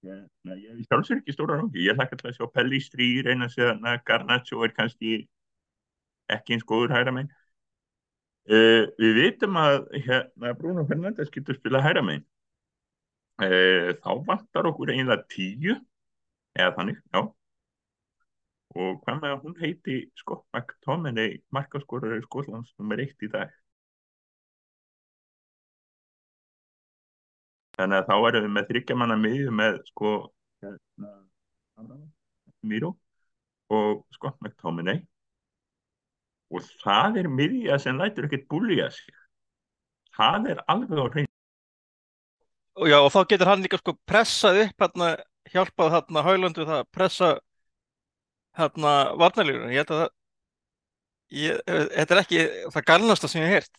[0.08, 1.82] Ég, ég sjálfsögur ekki stóra rangi.
[1.84, 5.12] Ég hlakka til að sjá Pellistri reyna að segja að Garnaccio er kannski
[6.32, 7.30] ekki eins góður hæra megin.
[8.48, 12.24] Uh, við vitum að hérna, Bruno Fernandes getur spila hæra megin.
[13.38, 15.76] Uh, þá vantar okkur einlega tíu,
[16.56, 17.20] eða þannig, já.
[18.78, 23.52] Og hvað með að hún heiti Scott McTominay, markaskorari Skóllands nummer eitt í dag.
[27.78, 30.12] Þannig að þá erum við með þryggjamanna miðju með sko
[30.64, 31.12] hérna,
[32.66, 32.90] Míró
[33.70, 35.04] og sko McTominay
[36.50, 39.14] og það er miðja sem lætur ekkert búlja sig.
[40.16, 41.32] Það er alveg á hrein.
[42.78, 45.10] Og já og þá getur hann líka sko pressað upp hérna,
[45.52, 47.32] hjálpað hérna Haulandu það að pressa
[48.58, 49.70] hérna varnalífuna.
[49.70, 50.14] Ég held að það,
[51.44, 53.78] ég, þetta er ekki það galnasta sem ég hef hert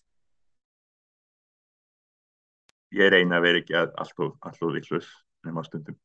[2.95, 5.09] ég reyna að vera ekki alltof, alltof villus
[5.45, 5.97] nema stundum.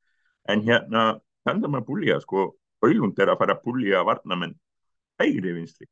[0.49, 1.05] En hérna,
[1.47, 2.53] þannig að maður búlja, sko,
[2.85, 4.57] Öylund er að fara að búlja að varna menn
[5.21, 5.89] hægri vinstri.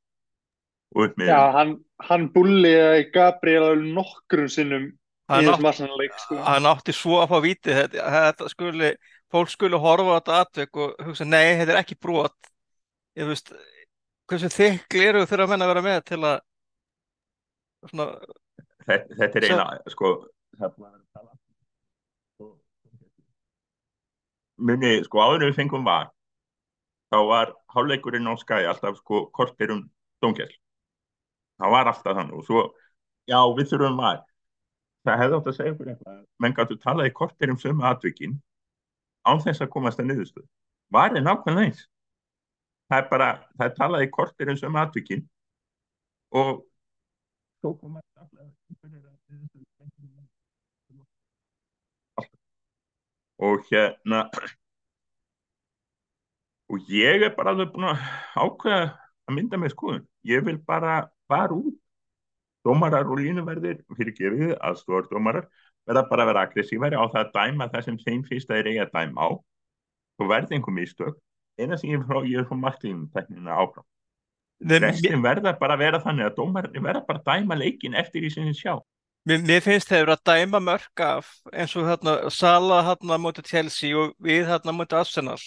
[1.25, 4.91] Já, hann, hann búljaði Gabriel nokkrum sinnum
[5.31, 6.37] þessum varsanleik, sko.
[6.45, 8.91] Hann átti svo að fá vítið, þetta, þetta skuli,
[9.33, 12.53] fólk skuli horfa á þetta atvek og hugsa, nei, þetta er ekki brot.
[13.17, 13.55] Ég veist,
[14.29, 16.37] hversu þykli eru þeirra menn að vera með til að
[17.89, 18.09] svona...
[18.83, 20.15] Þetta, þetta er eina, sko,
[20.61, 20.91] hérna
[24.63, 26.11] muni, sko áður við fengum var
[27.13, 29.83] þá var háleikurinn á skæði alltaf sko kortir um
[30.23, 30.51] dónkjæl
[31.59, 32.63] það var alltaf þannig og svo
[33.27, 34.23] já, við þurfum var
[35.07, 38.39] það hefði átt að segja okkur eitthvað menn gáttu talað í kortir um sömu atvikin
[39.27, 40.47] án þess að komast að niðurstöð
[40.93, 41.87] var er nákvæmlega eins.
[42.91, 45.25] Það er bara, það er talað í kortir um sömu atvikin
[46.41, 46.65] og
[47.61, 48.13] svo komast
[53.43, 54.23] og hérna
[56.73, 58.05] og ég er bara alveg búin að
[58.39, 58.83] ákveða
[59.29, 60.05] að mynda með skoðun.
[60.25, 61.77] Ég vil bara fara út.
[62.63, 65.49] Dómarar og línuverðir fyrir gefið aðstofar dómarar
[65.89, 68.71] verða bara að vera aggressíværi á það að dæma það sem þeim fyrst að er
[68.71, 69.29] eiga að dæma á.
[70.23, 71.19] Og verði einhver mistök.
[71.59, 73.85] Eina sem ég, frá, ég er frá marklínum teknina áfram
[74.63, 78.31] restin verða bara að vera þannig að dómarar verða bara að dæma leikin eftir því
[78.31, 78.75] sem þið sjá
[79.23, 83.95] Mér, mér finnst þeir að dæma mörg af eins og hérna Sala hérna mútið Chelsea
[83.99, 85.39] og við hérna mútið Arsenal.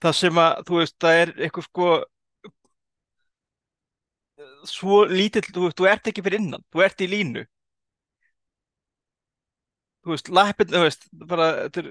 [0.00, 1.88] Það sem að þú veist það er eitthvað sko
[4.68, 7.44] svo lítill, þú veist, þú ert ekki fyrir innan þú ert í línu.
[10.04, 11.90] Þú veist, lappin þú veist, bara, þetta er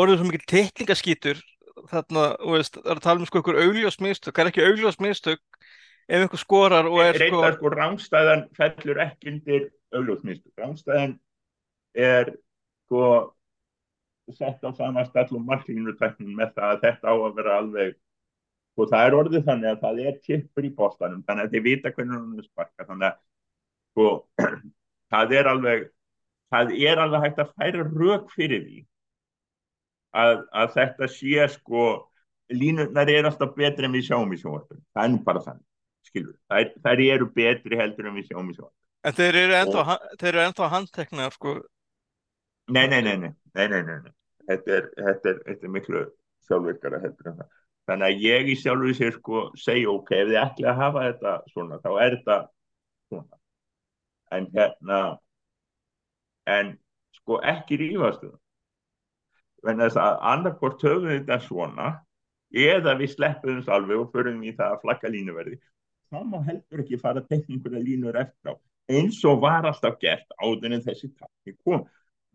[0.00, 1.42] orðið svo mikil teklingaskýtur
[1.90, 5.60] þarna, þú veist, það er að tala um sko einhver augljósmistök, það er ekki augljósmistök
[6.08, 11.18] ef einhver skorar og er sko sko rámstæðan fellur ekki undir augljósmistök, rámstæðan
[11.94, 12.32] er
[12.86, 13.34] sko
[14.36, 17.94] sett á sama stall og markinu með það að þetta á að vera alveg
[18.78, 21.92] og það er orðið þannig að það er tippur í bóstanum þannig að þið vita
[21.94, 23.16] hvernig hann er sparka þannig að
[23.92, 24.10] sko,
[25.12, 25.88] það er alveg
[26.52, 28.78] það er alveg hægt að færa rauk fyrir því
[30.16, 31.88] að, að þetta sé sko
[32.48, 35.67] línurnar er alltaf betri en við sjáum í sjónvarpunum, það er nú bara þannig
[36.08, 38.74] skilur, þær, þær eru betri heldur en við sjáum í sjónvarpunum
[39.08, 41.58] En þeir eru ennþá, og, þeir eru ennþá handtekna sko
[42.68, 44.12] Nei, nei, nei, nei, nei, nei, nei.
[44.48, 46.02] Þetta, er, þetta, er, þetta er miklu
[46.48, 47.54] sjálfvirkara heldur en það
[47.88, 51.30] Þannig að ég í sjálfu sér sko segja ok, ef þið ætla að hafa þetta
[51.54, 52.36] svona, þá er þetta
[53.08, 53.38] svona.
[54.36, 54.98] En hérna,
[56.56, 56.74] en
[57.16, 58.34] sko ekki rífast það.
[59.64, 61.88] Þannig að þess að annarkort höfum við þetta svona,
[62.66, 65.58] eða við sleppum þess alveg og förum í það að flagga línuverði.
[66.08, 68.54] Það má heldur ekki fara einhverja línur eftir á.
[68.88, 71.84] Eins og var alltaf gert áður en þessi takki kom.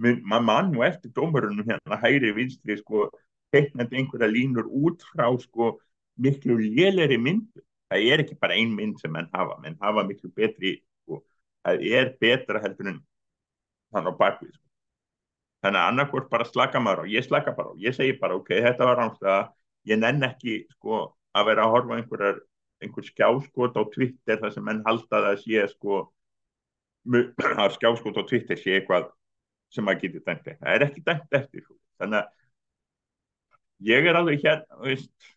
[0.01, 3.07] Maður mann og eftir dómarunum hérna hægri vinstri sko
[3.53, 5.77] teiknandi einhverja línur út frá sko
[6.21, 7.61] miklu léleri myndu.
[7.89, 11.19] Það er ekki bara ein mynd sem menn hafa, menn hafa miklu betri, sko,
[11.65, 13.01] það er betra heldur en
[13.93, 14.53] þannig á bakvið.
[14.55, 14.69] Sko.
[15.63, 18.49] Þannig að annarkort bara slaka maður á, ég slaka bara á, ég segi bara ok,
[18.65, 19.37] þetta var rámstæða,
[19.91, 21.03] ég nenn ekki sko
[21.37, 22.41] að vera að horfa einhverjar,
[22.83, 25.99] einhver skjáskot á Twitter þar sem menn halda það að sé sko
[27.63, 29.11] að skjáskot á Twitter sé eitthvað
[29.73, 30.59] sem maður getur dæmt eftir.
[30.61, 31.77] Það er ekki dæmt eftir, sko.
[32.01, 32.43] þannig að
[33.89, 35.31] ég er alveg hérna veist,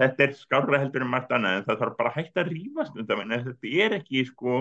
[0.00, 3.06] þetta er skára heldur en margt annað en það þarf bara hægt að rýfast um
[3.06, 4.58] þetta þetta er ekki sko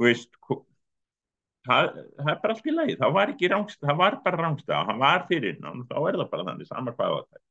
[0.00, 0.30] veist
[1.66, 5.02] það, það er bara allt í lagi það var, rángst, það var bara rángstað það
[5.04, 7.43] var fyrir þá er það bara þannig samar hvað á þetta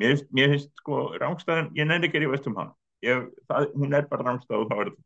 [0.00, 2.72] mér finnst, mér finnst sko rángstaðan, ég nefnir ekki að rífast um hann
[3.06, 5.00] ég, það, hún er bara rángstað og þá er það.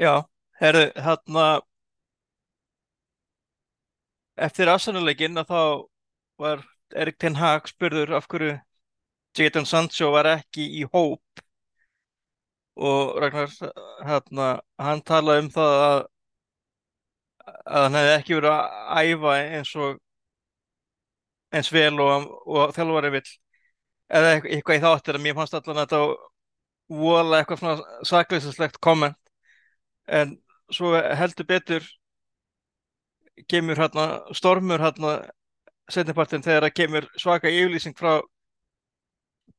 [0.00, 0.12] Já,
[0.60, 1.46] herðu, hérna
[4.46, 5.60] eftir afsannuleikin að þá
[6.44, 6.62] var
[7.02, 8.56] Erik Ten Hag spurður af hverju
[9.38, 11.42] Jadon Sancho var ekki í hóp.
[12.90, 13.50] Og Ragnar
[14.08, 14.48] hérna,
[14.80, 16.00] hann talaði um það að,
[17.66, 20.00] að hann hefði ekki verið að æfa eins og
[21.50, 23.30] eins vel og, og þjálfari vill.
[24.10, 26.02] Eða eitthvað í þáttir að mér fannst allan að þetta
[27.00, 29.18] vola eitthvað svona sakleisinslegt komment
[30.10, 30.34] en
[30.74, 31.86] svo heldur betur
[33.50, 35.14] kemur hérna stormur hérna
[35.90, 38.18] setjapartin þegar það kemur svaka yfirlýsing frá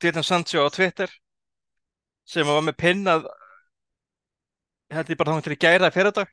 [0.02, 1.12] Dietan Sancho á Twitter
[2.28, 3.28] sem var með pinnað
[4.92, 6.32] held ég bara þá til í gæra fyrir dag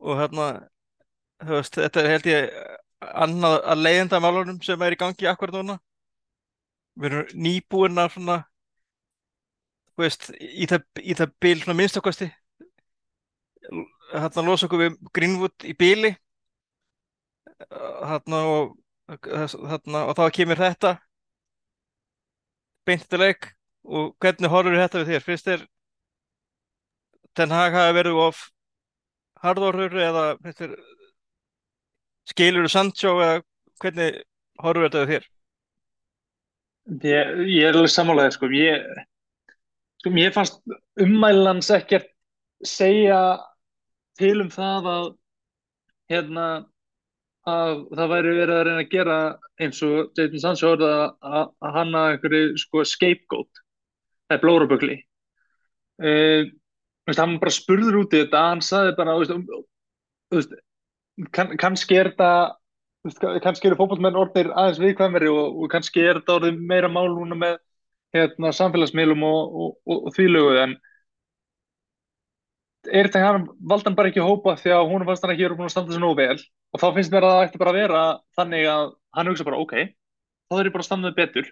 [0.00, 0.46] og hérna
[1.46, 2.50] veist, þetta er held ég
[3.00, 5.78] annað að leiðenda málunum sem er í gangi akkur núna.
[7.00, 8.36] Við erum nýbúin að svona
[10.00, 10.84] veist, í það,
[11.16, 12.30] það bil minnstakosti
[14.10, 16.10] hérna losa okkur við Greenwood í bíli
[17.60, 18.76] hérna og,
[19.10, 20.94] hérna, og þá kemur þetta.
[22.88, 23.50] Beintileik
[23.84, 25.26] og hvernig horfur þetta við þér?
[25.26, 25.66] Fyrst er
[27.36, 28.40] Ten Hag hafa verið of
[29.44, 30.24] hardorður eða
[32.30, 33.42] skilur þú Sancho eða
[33.80, 34.20] hvernig
[34.60, 35.28] horfur þetta þér?
[37.06, 38.84] Ég, ég er alveg sammálaðið sko, ég
[40.00, 40.62] Sko mér fannst
[41.00, 42.08] ummælans ekkert
[42.64, 43.20] segja
[44.16, 45.08] til um það að
[46.10, 46.46] hérna
[47.50, 49.18] að það væri verið að reyna að gera
[49.60, 53.62] eins og Jadon Sancho orða að, að hanna einhverju sko scapegoat.
[54.32, 54.96] Er blórabögli
[57.10, 59.64] uh, hann bara spurður út í þetta hann saði bara veist, um,
[60.34, 60.54] veist,
[61.36, 62.30] kann, kannski er þetta
[63.40, 67.38] kannski eru fókbalmenn orðir aðeins viðkvæmari og, og kannski er þetta orðið meira mál núna
[67.38, 67.58] með
[68.14, 70.74] hérna, samfélagsmiðlum og, og, og þvílögu en
[72.90, 75.70] er þetta hann valdan bara ekki hópa því að hún fannst hann ekki verið búin
[75.70, 78.04] að standa sér nógu vel og þá finnst mér að það ætti bara að vera
[78.38, 78.84] þannig að
[79.18, 81.50] hann hugsa bara ok þá þurf ég bara að standa þau betur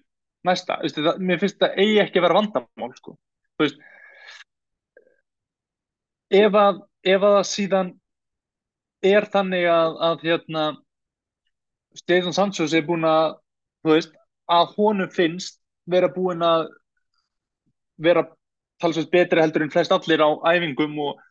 [0.49, 3.17] næsta, Vistu, það, mér finnst þetta eigi ekki að vera vandamál sko.
[3.57, 3.81] þú veist
[6.31, 7.93] ef að, ef að það síðan
[9.09, 10.65] er þannig að, að hérna
[11.99, 13.39] Stefán Sandsjós er búin að
[13.85, 14.19] þú veist,
[14.49, 16.69] að honum finnst vera búin að
[17.99, 18.27] vera
[18.83, 21.23] talsveit betri heldur en flest allir á æfingum og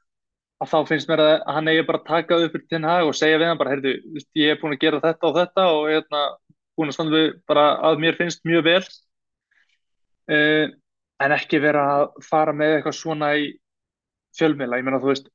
[0.62, 3.38] að þá finnst mér að hann eigi bara að taka upp til henn og segja
[3.38, 3.94] við hann bara, heyrðu,
[4.36, 6.34] ég er búin að gera þetta og þetta og ég er
[6.78, 8.82] búin að standa við bara að mér finnst mjög vel.
[10.28, 10.66] Uh,
[11.24, 13.48] en ekki vera að fara með eitthvað svona í
[14.38, 15.28] fjölmiðla, ég meina þú veist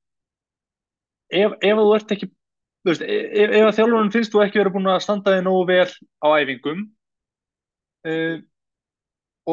[1.33, 4.77] ef, ef þú ert ekki þú veist, ef, ef að þjálfurinn finnst þú ekki verið
[4.77, 5.89] búin að standa þig nógu vel
[6.23, 6.85] á æfingum
[8.11, 8.37] uh,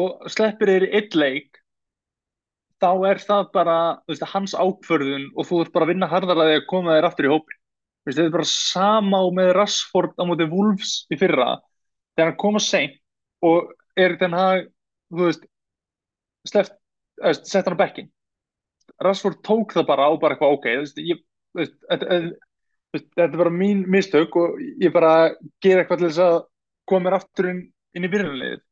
[0.00, 1.60] og sleppir þér í eitt leik
[2.80, 3.78] þá er það bara
[4.08, 7.08] veist, hans ákförðun og þú ert bara að vinna harðar að því að koma þér
[7.10, 7.58] aftur í hópi
[8.08, 11.52] þetta er bara sama og með Rashford á móti Wolves í fyrra
[12.16, 12.96] þegar hann koma seint
[13.44, 14.70] og er þannig
[15.20, 15.42] að
[16.48, 16.76] sleppt,
[17.44, 18.08] sett hann á bekkin
[19.02, 21.00] Rashford tók það bara á bara eitthvað ok veist,
[21.56, 25.32] veist, þetta, er bara mín mistök og ég bara
[25.62, 26.38] ger eitthvað til þess að
[26.90, 27.62] koma mér aftur inn,
[27.96, 28.62] inn í byrjunarlegið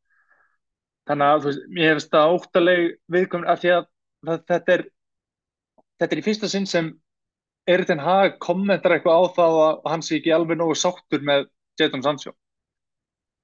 [1.08, 3.90] þannig að veist, ég hefist það óttaleg viðkomin af því að
[4.28, 4.88] þetta er
[5.98, 6.92] þetta er í fyrsta sinn sem
[7.68, 11.48] Eritinn Haag kommentar eitthvað á það að hann sé ekki alveg nógu sáttur með
[11.78, 12.32] Jadon Sancho.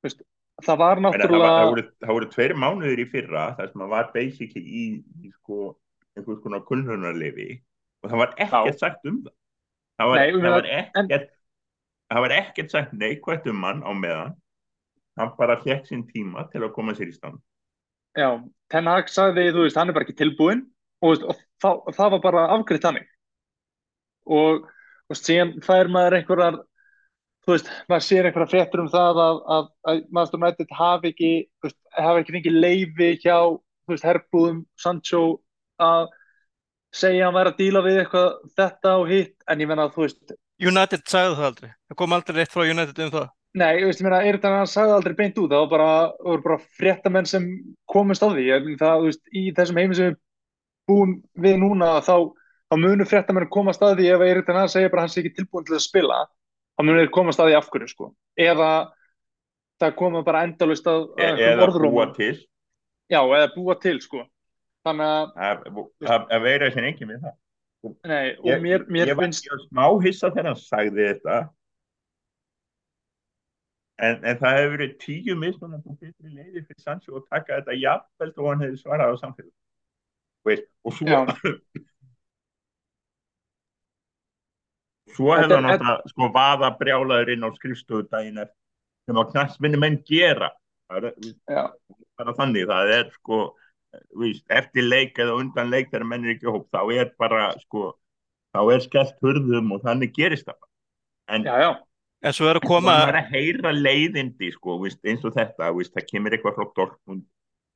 [0.04, 0.22] Vist,
[0.64, 4.64] það var náttúrulega það voru, það tveir mánuður í fyrra þar sem það var basically
[4.64, 4.84] í,
[5.20, 5.74] í sko,
[6.18, 7.48] einhvers konar kunnhörnarlefi
[8.04, 9.34] og það var ekkert sagt um það.
[9.94, 11.26] Það var, Nei, það var ekkert en...
[12.12, 14.36] það var ekkert sagt neikvægt um hann á meðan.
[15.18, 17.38] Hann bara fekk sín tíma til að koma sér í stand.
[18.18, 18.28] Já,
[18.70, 20.64] Ten Hag sagði, þú veist, hann er bara ekki tilbúin
[21.02, 23.08] og, og það, það var bara afgriðt hannig
[24.24, 24.68] og,
[25.10, 26.60] og síðan fær maður einhverjar
[27.44, 31.32] þú veist, maður sér einhverja fréttur um það að, að, að maður stofnættið hafi ekki
[31.98, 35.24] hafi ekki fengið leifi hjá þú veist, herbúðum, Sancho
[35.82, 36.08] að
[36.94, 39.96] segja að hann væri að díla við eitthvað þetta og hitt, en ég menna að
[39.96, 43.26] þú veist United sagði það aldrei, það kom aldrei reitt frá United um það.
[43.54, 45.90] Nei, ég veist, er þetta að hann sagði aldrei beint út, það var bara,
[46.26, 47.48] var bara fréttamenn sem
[47.90, 48.46] komist á því,
[48.78, 50.16] það, þú veist, í þessum heiminn sem við
[50.90, 51.14] búum
[51.44, 52.16] við núna, þá,
[52.70, 55.22] þá munur fréttamenn komast að því ef er þetta að hann segja bara hann sé
[55.22, 56.20] ekki tilbúin til að spila,
[56.74, 58.10] þá munur þeir komast að því af hverju, sko,
[58.46, 58.70] eða
[59.82, 62.34] það koma bara endalust að, að e eða búa til.
[63.10, 64.26] Já, eða búa til, sko
[64.84, 65.08] þannig
[65.48, 67.36] að að vera sem ekki með það.
[68.08, 71.40] Nei, og mér, mér ég, finnst Ég var smá hissa þegar hann sagði þetta.
[74.04, 78.40] En, en það hefur verið tíu mismunandi betri leiði fyrir Sancho að taka þetta jafnveld
[78.40, 80.64] og hann hefði svarað á samfélag.
[80.84, 81.20] Og svo
[85.14, 88.40] svo hefði hann átt að sko vaða brjálaður inn á skrifstöðu daginn
[89.04, 90.50] sem að knastminni menn gera.
[90.90, 91.68] Það er
[92.18, 93.38] bara þannig, það er sko
[94.20, 97.90] víst, eftir leik eða undan leik þegar menn er ekki hóp, þá er bara sko,
[98.54, 100.60] þá er skellt hurðum og þannig gerist það.
[101.34, 101.70] En já, já
[102.24, 102.94] En svo er að koma...
[102.96, 106.68] Það er að heyra leiðindi, sko, víst, eins og þetta, víst, það kemur eitthvað frá
[106.78, 107.24] Dortmund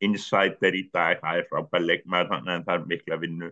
[0.04, 3.50] insider í dag, það er frábæð leikmaður, þannig að það er mikla vinnu.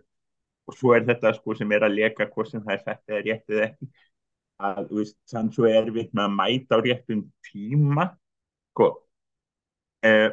[0.67, 3.21] Og svo er þetta, sko, sem er að leka hvort sem það er þetta eða
[3.27, 3.89] rétt eða ekki.
[4.57, 8.07] Að, víst, þannig svo er við með að mæta á réttum tíma.
[8.73, 8.89] Sko,
[10.07, 10.27] eh,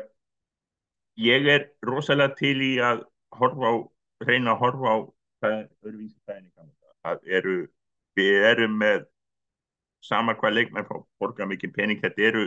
[1.21, 3.05] ég er rosalega til í að
[3.39, 3.75] horfa á,
[4.27, 4.99] reyna að horfa á
[5.45, 5.65] það.
[7.05, 7.57] Það eru,
[8.17, 9.07] við erum með
[10.05, 12.45] sama hvað leikmenn fá borga mikið pening, þetta eru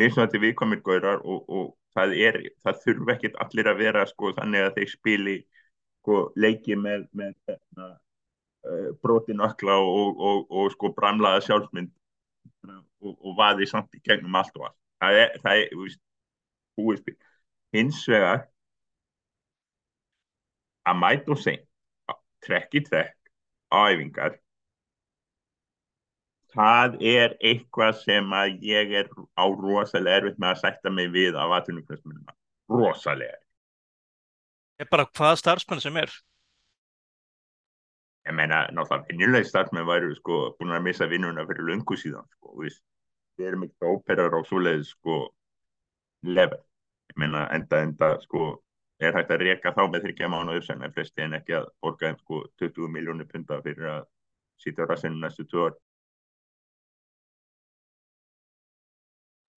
[0.00, 4.66] mismunandi viðkomir gaurar og, og það, er, það þurfa ekkit allir að vera sko, þannig
[4.66, 5.36] að þeir spili
[6.00, 7.96] sko, leiki með, með uh,
[9.02, 11.92] brotin ökla og, og, og sko bramlaða sjálfsmynd
[13.00, 14.78] og vaði samt í gegnum allt og allt.
[15.00, 16.00] Það er, það er, víst,
[16.76, 17.04] búið
[17.76, 18.46] hins vegar
[20.90, 23.32] að mæta og segja trekk í trekk
[23.70, 24.38] á æfingar
[26.54, 31.38] það er eitthvað sem að ég er á rosalega erfitt með að sætta mig við
[31.38, 32.34] af aðtunumkvæmsmunum.
[32.70, 33.38] Rosalega.
[34.80, 36.12] Ég er bara hvað starfsmenn sem er.
[38.28, 42.52] ég meina, náttúrulega venjuleg starfsmenn væru sko búin að missa vinnuna fyrir löngu síðan sko,
[42.60, 42.74] við,
[43.38, 45.16] við erum ekki óperar á svoleiðis sko
[46.28, 46.60] level,
[47.10, 48.54] ég meina enda enda sko
[49.00, 52.08] er hægt að reyka þá með þryggja mánuður sem er flesti en ekki að borga
[52.10, 54.02] þeim sko 20 miljónir punta fyrir að
[54.60, 55.78] sýta rassinu næstu ár.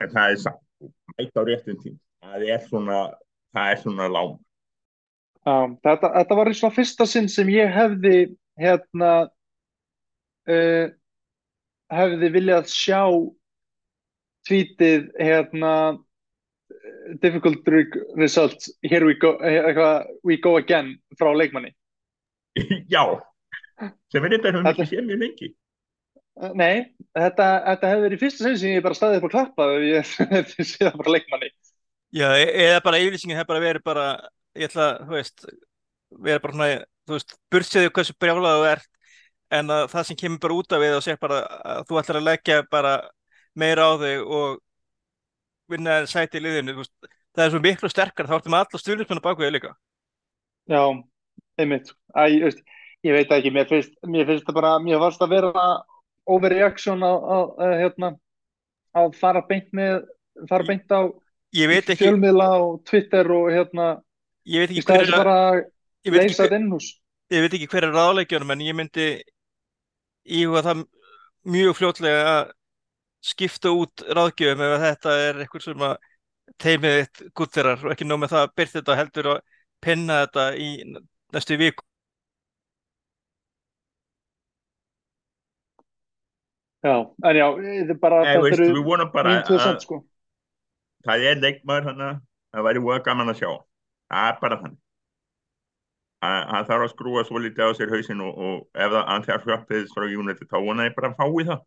[0.03, 0.63] En það er samt
[1.17, 2.99] mæta á réttum tím það er svona,
[3.53, 4.33] það er svona lám
[5.43, 8.17] Já, þetta, þetta var í svona fyrsta sinn sem ég hefði
[8.59, 9.11] hérna
[10.47, 10.85] uh,
[11.91, 13.01] hefði viljað sjá
[14.47, 15.73] tvítið hérna
[17.21, 17.67] difficult
[18.15, 21.73] results here we go, eitthvað, we go again frá leikmanni.
[22.93, 23.03] Já,
[24.13, 25.51] sem er þetta höfum ekki séð mjög lengi.
[26.57, 29.83] Nei, þetta, þetta hefði verið fyrsta sinn sem ég bara staðið upp og klappað ef
[29.89, 31.51] ég hefði séð það frá leikmanni.
[32.13, 34.07] Já, e- eða bara yfirlýsingin hefur bara verið bara,
[34.57, 35.45] ég ætla, þú veist,
[36.13, 36.71] verið bara svona,
[37.07, 38.89] þú veist, burtsiðu hversu brjálað þú ert,
[39.53, 41.41] en að það sem kemur bara út af við og sér bara
[41.73, 42.93] að þú ætlar að leggja bara
[43.59, 44.62] meira á þig og
[45.71, 46.93] vinna sæti í liðinu, veist,
[47.33, 49.73] það er svo miklu sterkar, þá ertum alla stjórnismennu þig líka.
[50.71, 50.83] Já,
[51.59, 52.63] einmitt, Æ, ég, veist,
[53.03, 55.65] ég veit ekki, mér finnst, mér finnst það bara, mér fannst að vera
[56.29, 58.13] overreaction á, á, á, hérna,
[58.95, 60.03] að fara beint með,
[60.49, 61.11] fara beint á
[61.53, 63.87] fjölmiðla og Twitter og hérna
[64.49, 66.89] ég veit ekki hver er, bara að ég veit ekki leysa hver, þetta innhús
[67.33, 69.07] ég veit ekki hver er ráðleikjunum, en ég myndi
[70.23, 70.83] íhuga það
[71.53, 72.53] mjög fljótlega að
[73.23, 75.95] skipta út ráðgjöfum ef þetta er eitthvað sem að
[76.59, 80.45] teimið þitt gutterar og ekki nóg með það að byrja þetta heldur og penna þetta
[80.59, 80.69] í
[81.33, 81.85] næstu viku.
[86.83, 89.55] Já, en já, þetta er bara Nei, þetta veist, eru við vonum bara mín tvö
[89.55, 89.99] að sent sko.
[91.07, 92.17] Það er leikmaður hann að
[92.53, 93.51] það væri voða gaman að sjá.
[94.11, 94.79] Það er bara þannig.
[96.23, 99.87] Að- hann þarf að skrúa svo lítið á sér hausinn og, og ef það hlöppið
[99.95, 101.63] frá United þá vona ég bara að fái það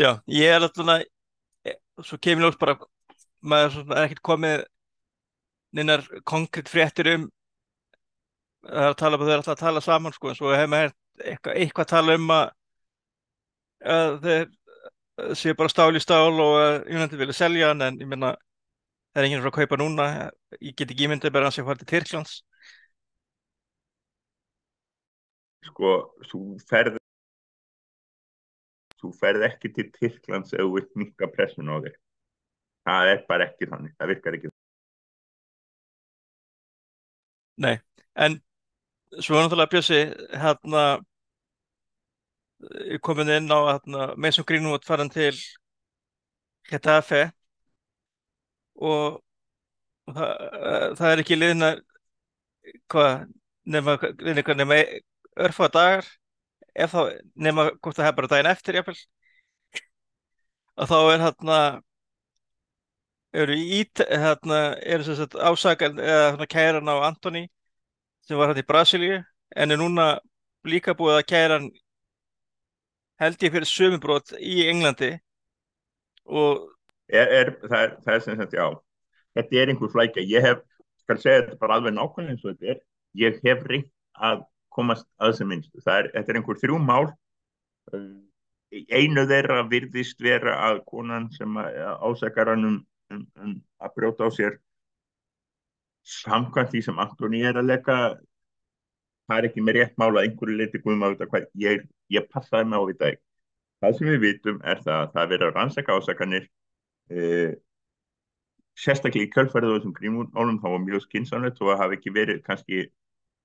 [0.00, 1.04] Já, ég er alltaf,
[2.02, 2.74] svo kemur ljóst bara,
[3.44, 4.64] maður er ekkert komið
[5.74, 7.28] neinar konkrétt fréttir um,
[8.64, 11.84] það er að tala er að tala saman sko, en svo hefur maður eitthvað, eitthvað
[11.86, 12.44] að tala um að,
[13.94, 18.32] að þeir séu bara stál í stál og United vilja selja hann, en ég meina,
[19.12, 20.08] það er enginn frá að kaupa núna,
[20.58, 22.40] ég get ekki ímyndið bara að sé að fara til Tyrklands.
[25.64, 25.92] sko,
[26.30, 26.98] þú ferð
[29.04, 31.96] þú ferð ekki til Tyrklands ef þú vilt mikka pressun á þig
[32.84, 34.52] það er bara ekki þannig, það virkar ekki
[37.64, 37.76] Nei,
[38.18, 38.40] en
[39.22, 40.00] svo náttúrulega Bjössi
[40.42, 40.84] hérna
[42.90, 45.36] ég komin inn á hérna, Mason Greenwood farin til
[46.70, 47.28] Getafe
[48.74, 49.20] og,
[50.08, 50.30] það,
[50.70, 51.70] eh, það er ekki liðina
[52.90, 53.26] hvað
[53.64, 53.96] nema,
[54.56, 54.80] nema
[55.46, 56.08] örfá dagar
[56.74, 57.00] ef þá
[57.46, 58.96] nema hvort það hefur bara daginn eftir jafnvel.
[60.74, 61.58] Að þá er hérna
[63.44, 67.44] eru ít hérna eru sem sagt ásakar eða hérna kæran á Antoni
[68.26, 69.18] sem var hérna í Brasilíu
[69.56, 70.06] en er núna
[70.66, 71.68] líka búið að kæra hann
[73.22, 75.12] held ég fyrir sömubrót í Englandi.
[76.24, 76.64] Og
[77.08, 78.66] er, er, það, er, það er sem sagt, já
[79.38, 80.62] þetta er einhver flækja, ég hef
[81.04, 82.82] skal segja þetta bara alveg nákvæmlega eins og þetta er.
[83.20, 84.44] Ég hef reynt að
[84.74, 87.06] komast að sem minnst, það er, þetta er einhver þrjú mál.
[88.90, 91.76] Einu þeirra virðist vera að konan sem að-
[92.08, 92.78] ásakar hann um,
[93.14, 94.58] um, um að brjóta á sér
[96.04, 97.98] samkvæmt því sem Antoni er að leika
[99.28, 102.26] það er ekki með rétt mál að einhverju leiti guðum að vita hvað ég, ég
[102.32, 103.20] passaði mig á því dag
[103.84, 106.44] það sem við vitum er það að það er að rannsaka ásakanir
[107.14, 107.54] uh,
[108.84, 112.44] sérstaklega í kjölfærið á þessum grímúnálum þá var mjög skinsamlegt og það hafi ekki verið
[112.44, 112.84] kannski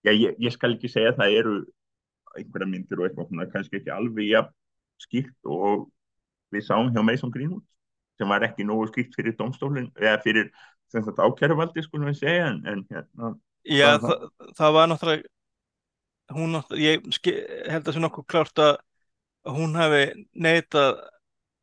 [0.06, 1.56] já, ég, ég skal ekki segja að það eru
[2.38, 4.56] einhverja myndir og eitthvað svona kannski ekki alveg jafn
[5.00, 5.88] skýrt og
[6.54, 7.66] við sáum hjá Mason Greenwood
[8.20, 10.52] sem var ekki nógu skýrt fyrir domstólinn eða fyrir
[10.94, 13.34] ákæruvaldi skulum við segja en, en hérna
[13.64, 14.26] já, Hvað það,
[14.58, 17.34] það var náttúrulega hún náttúrulega, ég ski,
[17.70, 18.74] held að það sé nokkuð klárt að
[19.56, 20.04] hún hafi
[20.36, 21.00] neitað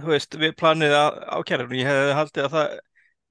[0.00, 2.74] þú veist, við planið á, kærunum, ég hefði haldið að það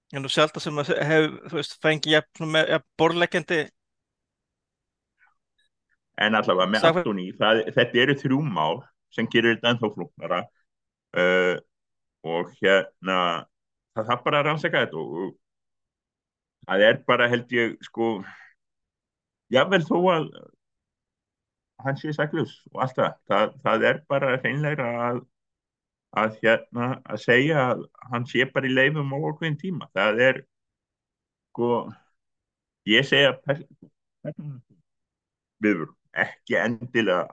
[0.09, 3.59] er nú sjálf sem að hef, þú veist, fengi jafn, jafn borðleggjandi.
[6.19, 6.87] En allavega með
[7.39, 8.81] það, þetta eru þrjú mál
[9.15, 10.39] sem gerir þetta ennþá flóknara
[11.17, 11.55] uh,
[12.27, 13.19] og hérna
[13.95, 15.31] það þarf bara að rannsaka þetta og
[16.67, 18.11] það er bara held ég sko
[19.53, 20.27] jável þó að
[21.84, 23.17] hann sé saklaus og allt það.
[23.32, 23.57] það.
[23.65, 25.21] Það er bara hreinlegra að,
[26.23, 29.89] að, hérna, að segja að hann sé bara í leifum á okkur tíma.
[29.97, 30.41] Það er,
[31.51, 31.69] sko,
[32.89, 33.36] ég segja
[35.63, 35.89] viður,
[36.25, 37.27] ekki endilega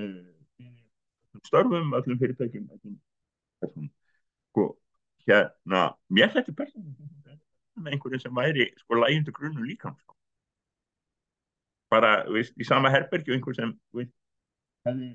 [0.00, 0.34] uh,
[1.46, 2.68] störfum öllum fyrirtækjum
[4.50, 4.66] sko,
[5.26, 7.38] hérna mér þetta persónulega
[7.74, 10.13] með einhverju sem væri sko lægjöndu grunnu líka sko
[11.94, 14.12] bara, veist, í sama herbergi og einhver sem, veist,
[14.88, 15.10] hefði,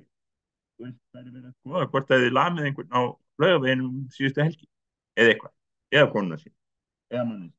[0.79, 3.01] verið að skoða hvort það hefði lamið einhvern á
[3.43, 4.67] lögaveginum síðustu helgi,
[5.19, 5.55] eða eitthvað,
[5.95, 6.53] eða konuna sín,
[7.13, 7.49] eða manni.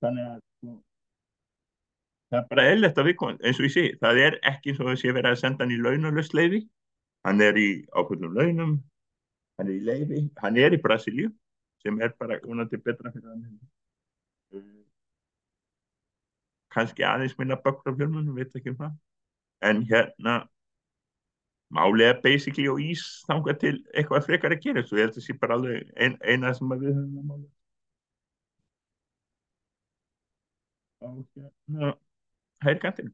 [0.00, 0.76] Þannig að, sko,
[2.30, 4.80] það er bara eðlert að við komum, eins og ég sé, það er ekki eins
[4.82, 6.64] og þess að ég verið að senda hann í launalust leiði,
[7.28, 8.76] hann er í ákveðnum launum,
[9.60, 11.32] hann er í leiði, hann er í Brasilíu,
[11.84, 14.79] sem er bara unandi betra fyrir hann
[16.74, 18.96] kannski aðeins minna bökkur af fjölmunum, veit ekki um það.
[19.70, 20.36] En hérna
[22.02, 25.38] er basically og ís þanga til eitthvað frekar að gera ég held að það sé
[25.38, 27.48] bara alveg ein, eina sem við höfum að mála
[31.00, 31.92] og hérna
[32.64, 33.12] hægkantinn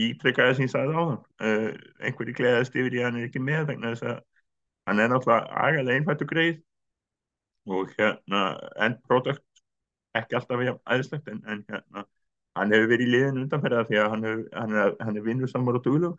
[0.00, 1.16] ítrekkaði sem ég sagði á það
[1.46, 1.70] uh,
[2.06, 4.20] einhverju gleðast yfir í hann er ekki með vegna þess að
[4.88, 6.62] hann er náttúrulega agalega einfattu greið.
[7.70, 8.40] Og hérna
[8.82, 9.44] end product
[10.18, 12.06] ekki alltaf aðeinslegt en, en hérna
[12.58, 15.78] hann hefur verið í liðinu undanferða því að hann, hef, hann er, er vinnur samar
[15.78, 16.12] og duglu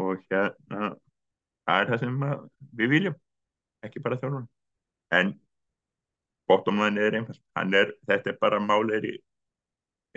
[0.00, 0.94] og hérna
[1.68, 2.18] það er það sem
[2.80, 3.16] við viljum
[3.86, 4.46] ekki bara þjálfur
[5.20, 5.32] en
[6.50, 7.40] bottom line er einfalt.
[7.56, 9.14] Er, þetta er bara mál er í,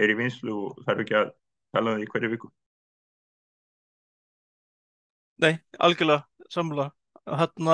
[0.01, 1.31] er í vinslu og þarf ekki að
[1.75, 2.51] tala um það í hverju viku.
[5.43, 6.91] Nei, algjörlega samla
[7.25, 7.69] hann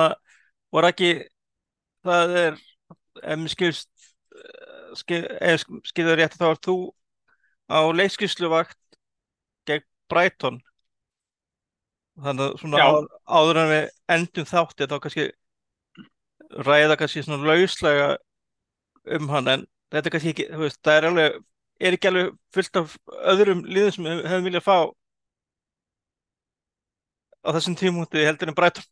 [0.74, 1.10] var ekki
[2.06, 2.60] það er
[3.20, 3.46] ef
[5.00, 6.76] skilður rétt þá er þú
[7.70, 8.78] á leikskísluvakt
[9.68, 10.58] gegn Brighton.
[12.20, 12.90] Þannig að svona á,
[13.30, 13.84] áður en við
[14.16, 15.26] endum þátti þá kannski
[16.66, 18.08] ræða kannski svona lauslega
[19.16, 21.38] um hann en þetta er kannski ekki, þú veist, það er alveg
[21.80, 22.96] er ekki alveg fullt af
[23.32, 24.78] öðrum liðum sem við hefum viljað fá
[27.40, 28.88] á þessum tímúti heldur en Brighton.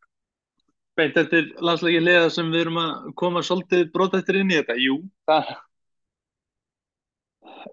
[0.99, 5.03] Beint eftir landslegin liða sem við erum að koma svolítið brótættir inn í þetta, jú
[5.29, 5.53] það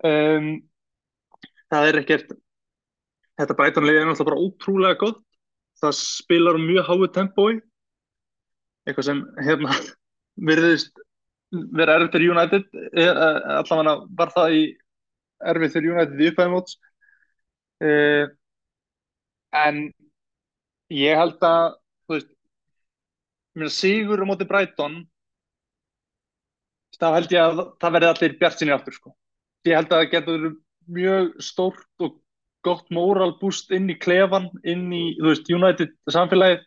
[0.03, 0.49] um,
[1.75, 2.33] það er ekkert
[3.39, 5.21] þetta bætanlega er náttúrulega bara ótrúlega gott.
[5.81, 7.53] Það spilar mjög háið tempói.
[8.87, 9.75] Eitthvað sem hérna
[10.49, 11.03] verðist
[11.75, 12.67] vera erfið fyrir United.
[12.95, 13.11] Eh,
[13.59, 14.63] allavega var það í
[15.51, 16.77] erfið fyrir United í upphæðumóts
[17.83, 18.27] eh,
[19.55, 19.81] en
[20.93, 25.03] ég held að þú veist sigur á móti Brighton
[26.95, 29.15] þá held ég að það verði allir bjart sinni áttur sko.
[29.67, 30.45] ég held að það getur
[30.91, 32.19] mjög stórt og
[32.65, 36.63] gott móralbúst inn í klefan, inn í veist, United samfélagið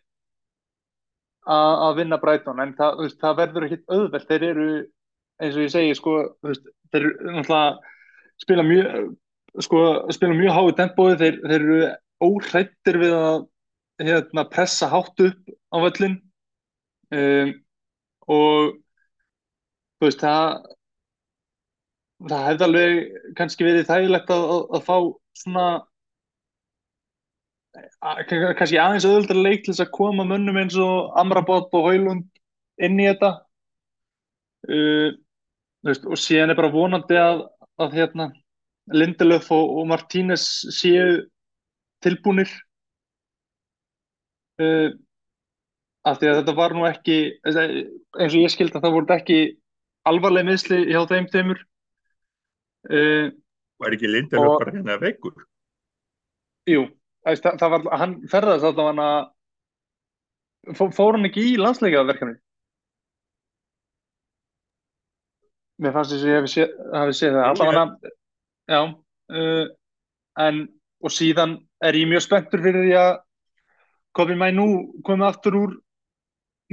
[1.49, 2.61] að vinna Brighton.
[2.63, 4.27] En það, veist, það verður ekkit auðvelt.
[4.29, 4.67] Þeir eru,
[5.41, 7.95] eins og ég segi sko, veist, þeir eru náttúrulega
[8.39, 9.09] spila mjög
[9.65, 9.81] sko,
[10.15, 11.79] spila mjög hái tempói, þeir, þeir eru
[12.23, 13.39] óhrættir við að
[13.99, 16.19] hérna, pressa hátt upp á völlin
[17.15, 17.53] um,
[18.31, 18.77] og
[19.99, 20.61] það
[22.27, 22.97] það hefði alveg
[23.37, 24.95] kannski verið þægilegt að, að, að fá
[25.39, 25.65] svona
[28.03, 28.21] að,
[28.59, 32.27] kannski aðeins öðuldra leik til þess að koma mönnum eins og Amrabat og Haulund
[32.83, 33.33] inn í þetta.
[34.69, 35.15] Uh,
[35.87, 37.45] veist, og síðan er bara vonandi að,
[37.95, 38.29] hérna,
[38.91, 40.45] Lindelöf og, og Martínez
[40.75, 41.21] séu
[42.03, 42.51] tilbúnir.
[44.59, 44.91] Uh,
[46.07, 47.17] af því að þetta var nú ekki
[47.47, 49.39] eins og ég skildi að það voru ekki
[50.09, 51.59] alvarlega miðsli hjá þeim teimur
[52.87, 53.31] Uh,
[53.79, 55.35] var ekki Lindelöf bara hérna veikur?
[56.69, 56.85] Jú,
[57.25, 62.37] það, það var, hann ferðast alltaf hann að fór hann ekki í landsleikaverkefni?
[65.79, 66.73] Mér fannst þess að ég hef séð,
[67.15, 68.11] séð það alltaf hann að,
[68.69, 68.81] já,
[69.39, 69.65] uh,
[70.47, 70.65] en
[70.99, 73.13] og síðan er ég mjög spenntur fyrir því að
[74.19, 74.67] komið mæ nú
[75.07, 75.77] komið aftur úr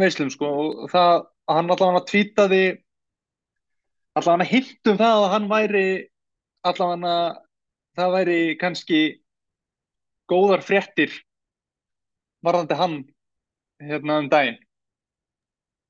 [0.01, 1.13] meðslum sko og það
[1.47, 2.65] að hann alltaf hann að tvítaði
[4.17, 5.87] allavega hittum það að hann væri
[6.67, 7.17] allavega
[7.97, 9.01] það væri kannski
[10.31, 11.13] góðar fréttir
[12.45, 12.97] varðandi hann
[13.83, 14.59] hérna um daginn.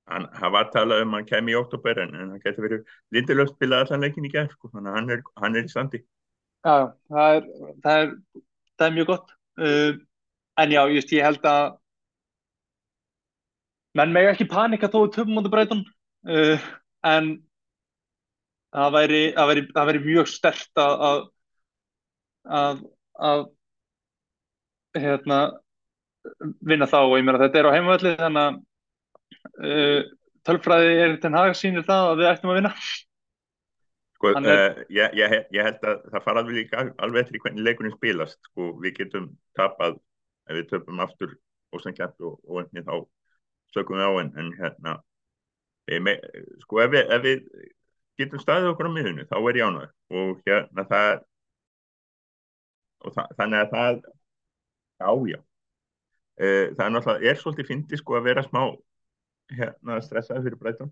[0.06, 3.56] Hann, hann var talað um að hann kemi í oktober en hann getur verið lindilöft
[3.56, 6.02] spilað allan leikin í gerð sko, hann hann er í standi.
[6.66, 7.48] Já, það er
[7.82, 8.12] það er,
[8.76, 9.34] það er mjög gott.
[9.56, 9.98] Uh,
[10.62, 11.76] en já, just ég held að
[13.96, 15.82] menn meg ekki panika þó töfum á breytan
[16.28, 16.66] uh,
[17.06, 17.36] en
[18.76, 21.22] það væri, það væri, það væri mjög stert að, að,
[22.58, 22.82] að,
[23.30, 23.46] að
[25.00, 25.40] hérna
[26.66, 26.98] vinna þá.
[27.06, 28.60] Og ég meina þetta er á heimavalli þannig að
[29.64, 30.14] uh,
[30.46, 32.72] tölfræði er til hag sínir það að við ættum að vinna.
[34.16, 37.66] Sko, er- uh, ég, ég, ég held að það fara alveg líka alveg eftir hvernig
[37.66, 38.40] leikurinn spilast.
[38.52, 39.98] Sko, við getum tapað
[40.46, 41.36] ef við töpum aftur
[41.74, 42.96] ósangjönd og, og einnig þá
[43.74, 44.92] sökum við á en, en hérna
[46.02, 46.14] me,
[46.62, 47.42] sko ef við, ef við
[48.20, 51.12] getum staðið okkur á miðunni þá er ég ánægð og hérna það
[53.04, 54.00] og það, þannig að það
[54.96, 55.40] já já.
[56.36, 58.62] Uh, það er náttúrulega er svolítið fyndi sko að vera smá
[59.56, 60.90] hérna stressaði fyrir breytum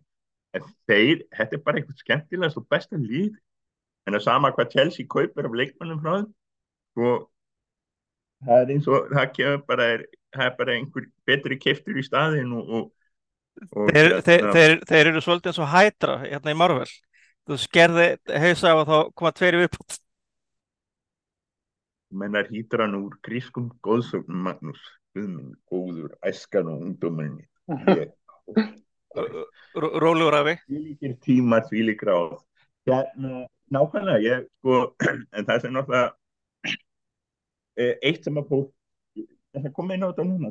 [0.54, 3.34] en þeir, þetta er bara eitthvað skemmtilegast og besta líð
[4.08, 6.28] en að sama hvað Chelsea kaupir af leikmannum frá þeim.
[7.04, 7.24] Og
[8.44, 10.04] það er eins og það kemur bara er,
[10.34, 12.84] það er bara einhver betri keftur í staðin og, og,
[13.72, 16.88] og Þeir, þeir, hérna, þeir, þeir eru svolítið eins og hætra hérna í Marvel.
[17.45, 18.09] Þú skerði
[18.40, 20.01] hausa og þá koma tveir í viðbútt.
[22.14, 24.82] mennar hýtur hann úr grískum góðsögnum Magnús.
[25.14, 28.11] Guðminn, góður, æskan og ungdóminn ég
[30.03, 32.18] Rólegur af því líkir tímar, því líkir á
[32.90, 34.80] hérna, nákvæmlega ég, sko,
[35.36, 36.09] en það sem náttúrulega
[37.78, 39.22] eh, eitt sem að fólk
[39.55, 40.51] það kom inn á þetta núna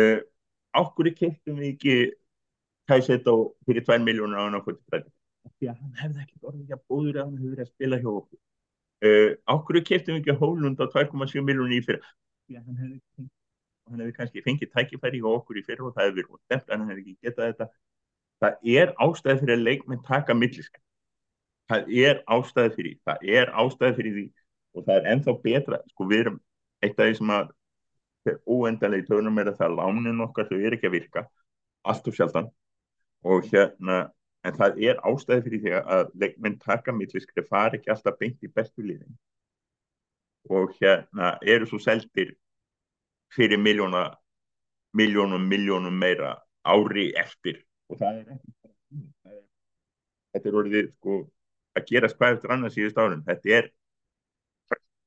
[0.00, 0.24] eh,
[0.72, 1.98] ákvöru keftum við ekki
[2.88, 3.34] Kajsett á
[3.68, 5.04] fyrir 2 miljónur á 40
[5.52, 8.00] því að hann hefði ekki orðið ekki að bóður að hann hefði verið að spila
[8.02, 8.40] hjá okkur.
[9.04, 12.04] Uh, ákvöru keftum við ekki Hólund á 2,7 miljónur í fyrir
[12.48, 13.32] því að hann hefði fengið
[13.84, 16.80] hann hefði kannski fengið tækifæri hjá okkur í fyrir og það hefði verið stemt en
[16.80, 17.66] hann hefði ekki getað þetta.
[18.44, 20.80] Það er ástæði fyrir að leikmenn taka millisk
[21.70, 24.24] það er ástæði fyrir það er ástæði fyrir því
[24.74, 26.40] og það er ennþá betra sko við erum
[26.84, 27.52] eitt af því sem að
[28.48, 31.24] óendanlega í törnum er að það lánin okkar þau er ekki að virka
[31.84, 32.50] allt og sjaldan.
[33.24, 33.98] Og hérna
[34.44, 38.42] en það er ástæði fyrir því að leikmenn taka millisk þeir fara ekki alltaf beint
[38.44, 39.14] í bestu liðin.
[40.52, 42.34] Og hérna eru svo seldir
[43.32, 44.10] fyrir miljóna
[44.94, 47.64] miljónum, miljónum meira ári eftir.
[47.90, 48.52] Og það er ekki
[50.34, 51.16] þetta er orðið sko
[51.74, 53.24] að gerast hvað eftir annars síðust árum.
[53.26, 53.70] Þetta er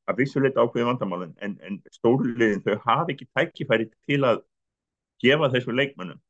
[0.07, 4.41] að vissuleita ákveði vandamálin en, en stórliðin þau hafa ekki tækifæri til að
[5.23, 6.21] gefa þessu leikmönnum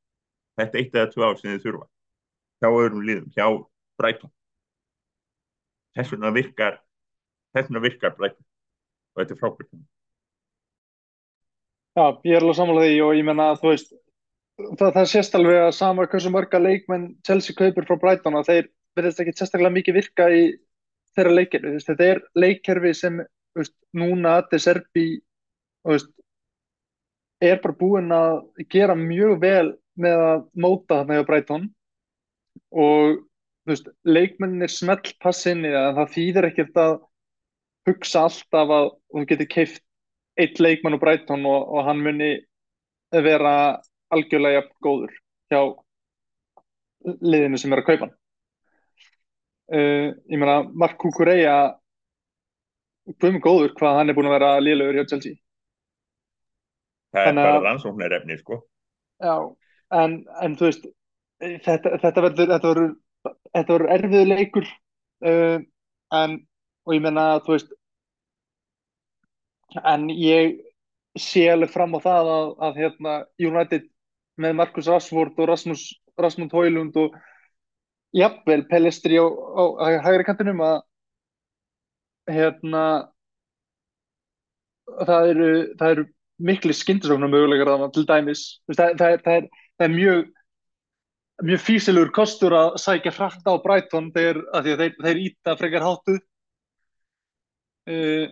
[0.58, 1.88] þetta eitt eða tvö ár sem þið þurfa
[2.62, 3.48] hjá öðrum liðum, hjá
[4.00, 4.32] Brighton.
[5.98, 6.82] Þess vegna virkar
[7.54, 8.46] þess vegna virkar Brighton.
[9.16, 9.72] Og þetta er frábært.
[11.98, 13.96] Já, ég er alveg sammála því og ég menna að þú veist
[14.58, 18.70] það, það sést alveg að sama hversu marga leikmenn Chelsea kaupir frá Brighton að þeir
[18.98, 20.44] verðist ekki sérstaklega mikið virka í
[21.18, 21.34] þeirra
[21.64, 23.18] veist, þetta er leikkerfi sem,
[23.58, 25.08] veist, núna De Serbi,
[25.82, 26.14] þú veist
[27.42, 28.40] er bara búinn að
[28.70, 31.68] gera mjög vel með að móta þarna hjá Brighton
[32.72, 33.20] og
[33.68, 36.96] veist, leikmennir smell passinni að það þýðir ekkert að
[37.88, 39.84] hugsa alltaf að þú getur keift
[40.38, 42.32] eitt leikmann úr Brighton og, og hann muni
[43.12, 43.80] vera
[44.14, 45.14] algjörlega góður
[45.52, 45.62] hjá
[47.24, 48.16] liðinu sem er að kaupa hann.
[49.68, 51.58] Uh, ég meina, Mark Kukureya
[53.16, 55.40] guðum góður hvað hann er búin að vera liðlegur hjá Chelsea.
[57.16, 58.62] það er bara rannsóknarefni sko
[59.24, 59.36] Já,
[59.96, 60.88] en, en þú veist,
[61.42, 62.94] þetta, þetta verður, þetta verður,
[63.54, 64.70] þetta verður erfiður leikur,
[65.26, 65.58] uh,
[66.22, 66.38] en,
[66.88, 67.76] og ég meina, þú veist,
[69.84, 70.58] en ég
[71.20, 73.88] sé alveg fram á það að, að hérna, United
[74.38, 77.16] með Marcus Rashford og Rasmus, Rasmus Højlund og
[78.16, 80.78] jafnvel Pellistri á, á, á hægri kantinum að,
[82.32, 82.84] hérna,
[85.08, 86.06] það eru, það eru
[86.48, 88.44] miklu skyndisóknar möguleikar þarna til dæmis.
[88.70, 90.26] Það, það, er, það, er, það er mjög
[91.46, 95.56] mjög físilegur kostur að sækja hratt á Brighton þegar að því að þeir, þeir íta
[95.60, 96.16] frekar háttu
[97.92, 98.26] uh,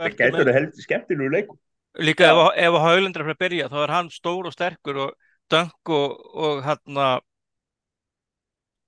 [0.00, 1.60] það getur það heldur skemmtilegu leikum
[1.98, 2.30] Líka Já.
[2.30, 5.14] ef, ef Haugland er að að byrja þá er hann stór og sterkur og
[5.50, 7.06] dönk og, og, hérna,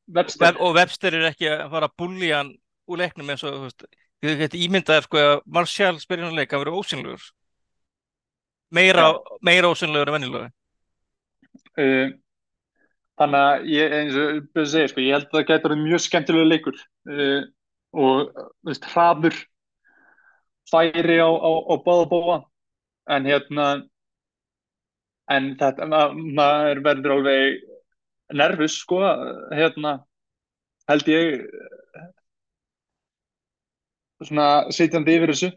[0.06, 0.44] Webster.
[0.44, 2.52] Web, og Webster er ekki að fara að bulli hann
[2.86, 3.86] úr leiknum eins og þú veist,
[4.22, 7.26] ég get ímyndað sko að Martial spyrir hann leik að vera ósynlegur
[8.72, 9.06] meira,
[9.44, 10.50] meira ósynlegur en venjulega.
[11.72, 12.12] Uh,
[13.22, 16.78] þannig að ég, eins og segi, sko, ég held að það getur mjög skemmtilega leikur
[17.12, 17.40] uh,
[18.02, 19.38] og veist, hraður
[20.70, 22.38] færi á, á, á báða bóa
[23.12, 23.66] en hérna
[25.32, 27.60] en þetta, ma maður verður alveg
[28.32, 29.00] nervus sko,
[29.52, 29.98] hérna
[30.88, 31.44] held ég
[34.22, 35.50] svona sitjandi yfir þessu.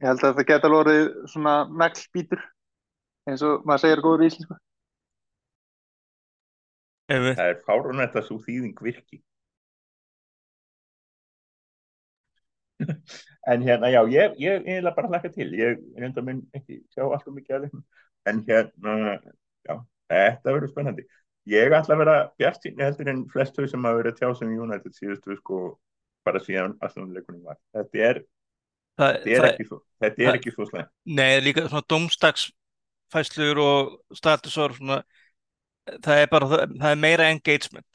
[0.00, 2.42] Ég held að það geta orðið svona naglbítur
[3.28, 4.56] eins og maður segir góður í íslensku
[7.10, 9.18] Ef, það er fárunætt að svo þýðing virki
[13.50, 17.32] en hérna, já, ég, ég eiginlega bara hlaka til, ég reynda minn ekki sjá alltaf
[17.36, 17.82] mikið af þeim,
[18.30, 18.94] en hérna,
[19.68, 19.74] já,
[20.12, 21.04] þetta verður spennandi.
[21.50, 24.52] Ég ætla að vera bjart sín heldur en flest þau sem hafa verið tjá sem
[24.64, 25.60] United síðustu sko
[26.26, 27.58] bara síðan aðstæðanleikunum var.
[27.76, 28.22] Þetta er,
[29.00, 30.88] Það, þetta er það, ekki svo, þetta er það- ekki svo slæm.
[31.20, 34.98] nei, líka svona domstagsfæslur og statusor svona,
[36.04, 37.86] það er bara, það, er meira engagement.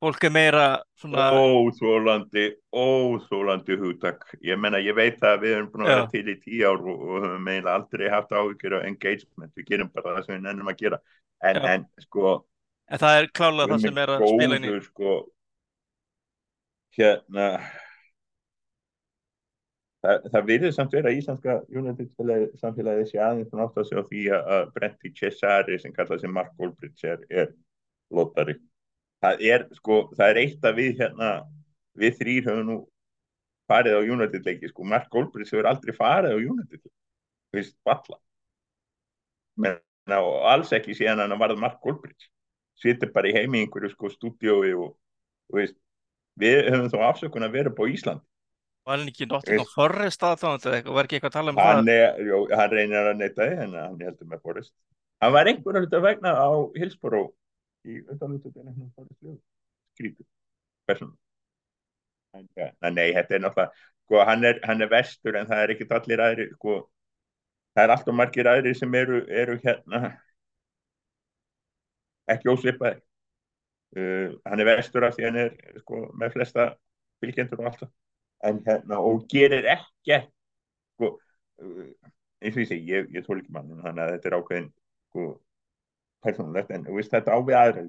[0.00, 4.22] Fólk er meira svona, Óþólandi, óþólandi hugtak.
[4.40, 7.02] Ég menna, ég veit að við erum búin að vera til í tíu ár og,
[7.04, 9.52] og höfum eiginlega aldrei haft áhyggjur af engagement.
[9.58, 11.00] Við gerum bara það sem við nennum að gera.
[11.44, 12.32] En, en sko,
[12.88, 14.72] en það er klálega það sem er að spila inn í.
[14.88, 15.14] sko,
[16.96, 17.46] hérna,
[20.04, 22.10] það, það virðið samt vera íslenska United
[22.60, 26.62] samfélagi sé aðeins nátt að segja því að að Brenti Cesari sem kallað sem Mark
[26.62, 27.52] Olbrich er, er
[28.14, 28.56] lotari.
[29.20, 31.28] Það er, sko, það er eitt að við hérna,
[32.00, 32.78] við þrýr höfum nú
[33.70, 36.90] farið á United leiki, sko, Mark Olbrich hefur aldrei farið á United leiki,
[37.50, 38.18] þú veist, valla.
[39.60, 42.30] Menna, og alls ekki síðan hann varð Mark Olbrich.
[42.80, 44.96] Sittir bara í heimi einhverju, sko, stúdiói og,
[45.50, 45.76] þú veist,
[46.40, 48.24] við höfum þó afsökun að vera upp á Ísland.
[48.90, 51.80] Var hann ekki Nottingham Forest aðdáðandi eða eitthvað, var ekki eitthvað að tala um Hann,
[51.86, 51.90] það?
[51.94, 54.72] er, jó, hann reynir að neyta þið, en hann heldur með Forrest.
[55.22, 57.30] Hann var einhverjum hluta vegna á Hillsborough
[57.86, 59.36] í undanlututinu Forrest Ljóð.
[59.94, 60.26] Skrítið.
[62.34, 65.74] En, ja, nei, þetta er náttúrulega, sko, hann er, hann er vestur en það er
[65.76, 66.76] ekkit allir aðri, sko,
[67.76, 70.02] það er alltaf margir aðri sem eru, eru hérna
[72.30, 73.00] ekki ósvipaði.
[73.98, 76.70] Uh, hann er vestur af því hann er, sko, með flesta
[77.22, 77.92] fylgjendur og allt það.
[78.48, 80.16] En hérna, og gerir ekki,
[80.96, 81.12] sko,
[81.60, 82.10] uh,
[82.40, 84.68] eins og ég segi, ég, ég tól ekki mann, þannig að þetta er ákveðin,
[85.10, 85.26] sko,
[86.24, 87.86] persónulegt, en veist, þetta á við aðra.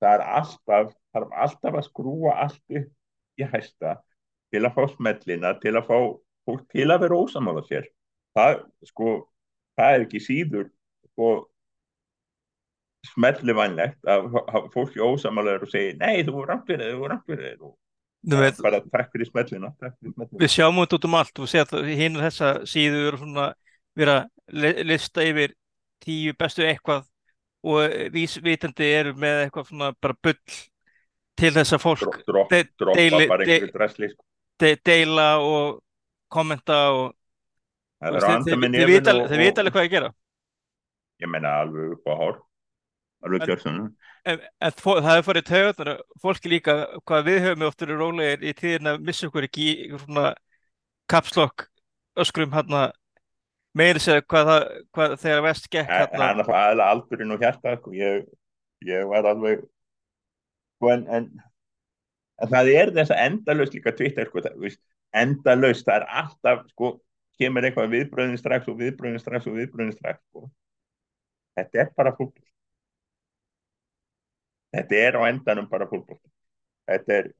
[0.00, 3.96] Það er alltaf, er alltaf að skrúa allt upp í hæsta
[4.50, 5.96] til að fá smellina, til að fá
[6.48, 7.90] fólk til að vera ósamála sér.
[8.36, 9.14] Það, sko,
[9.78, 10.70] það er ekki síður,
[11.10, 11.30] sko,
[13.10, 14.26] smellu vannlegt að
[14.74, 17.76] fólki ósamálaður og segi, nei, þú voru þig, þú voru þig og
[18.22, 19.70] veit, bara takk fyrir smellina,
[20.36, 23.46] við sjáum þetta út um allt, þú séð að hinn þessa síðu eru svona
[23.96, 24.16] vera
[24.50, 25.54] að lista yfir
[26.04, 27.06] tíu bestu eitthvað
[27.64, 30.38] og vísvitandi eru með eitthvað svona bara bull
[31.40, 34.24] til þess að fólk Dro- drop- de- droppa deili- de- sko.
[34.60, 35.80] de deila og
[36.28, 37.14] kommenta og
[38.00, 40.12] þeir, vita, og, alveg og hvað ég gera.
[41.20, 42.38] Ég menna alveg upp á hár
[43.24, 43.90] alveg kjörsunum
[44.28, 46.76] en, en það hefur farið taugarnar fólki líka
[47.08, 49.68] hvað við höfum oftur í rólegir í tíðin að missa okkur ekki
[50.04, 50.32] svona
[51.10, 51.66] kapslokk
[52.20, 52.74] öskrum hann
[53.76, 54.64] meiri segja hvað, það,
[54.96, 57.92] hvað þegar vest gekk það er náttúrulega aðlega aldurinn og hjarta sko.
[57.94, 58.24] ég,
[58.88, 61.28] ég var alveg sko, en, en,
[62.42, 64.42] en það er þess að endalaust líka Twitter sko,
[65.20, 66.94] endalaust, það er alltaf sko,
[67.40, 70.48] kemur eitthvað viðbröðin strax og viðbröðin strax og viðbröðin strax sko.
[71.58, 72.34] þetta er bara fólk
[74.74, 76.16] þetta er á endanum bara fólk
[76.90, 77.30] þetta er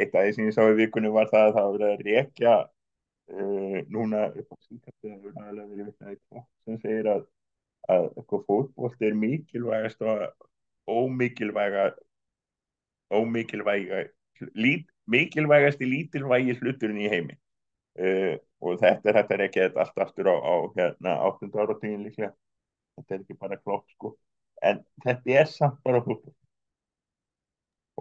[0.00, 2.54] eitt af því sem ég sá í vikunni var það að það var að rekja
[2.64, 4.24] uh, núna
[6.64, 7.22] sem segir að,
[7.92, 10.26] að eitthvað fótbolt er mikilvægast og
[10.90, 11.92] ómikilvæga
[13.14, 14.04] ómikilvæga
[14.54, 17.36] lít, mikilvægasti lítilvægi hluturinn í heimi.
[17.94, 18.34] Uh,
[18.64, 21.50] og þetta er þetta er ekki allt aftur á, á hérna, 8.
[21.54, 22.32] áratugin líklega.
[22.98, 24.16] Þetta er ekki bara klopp sko
[24.70, 26.34] en þetta er samt bara fótbolt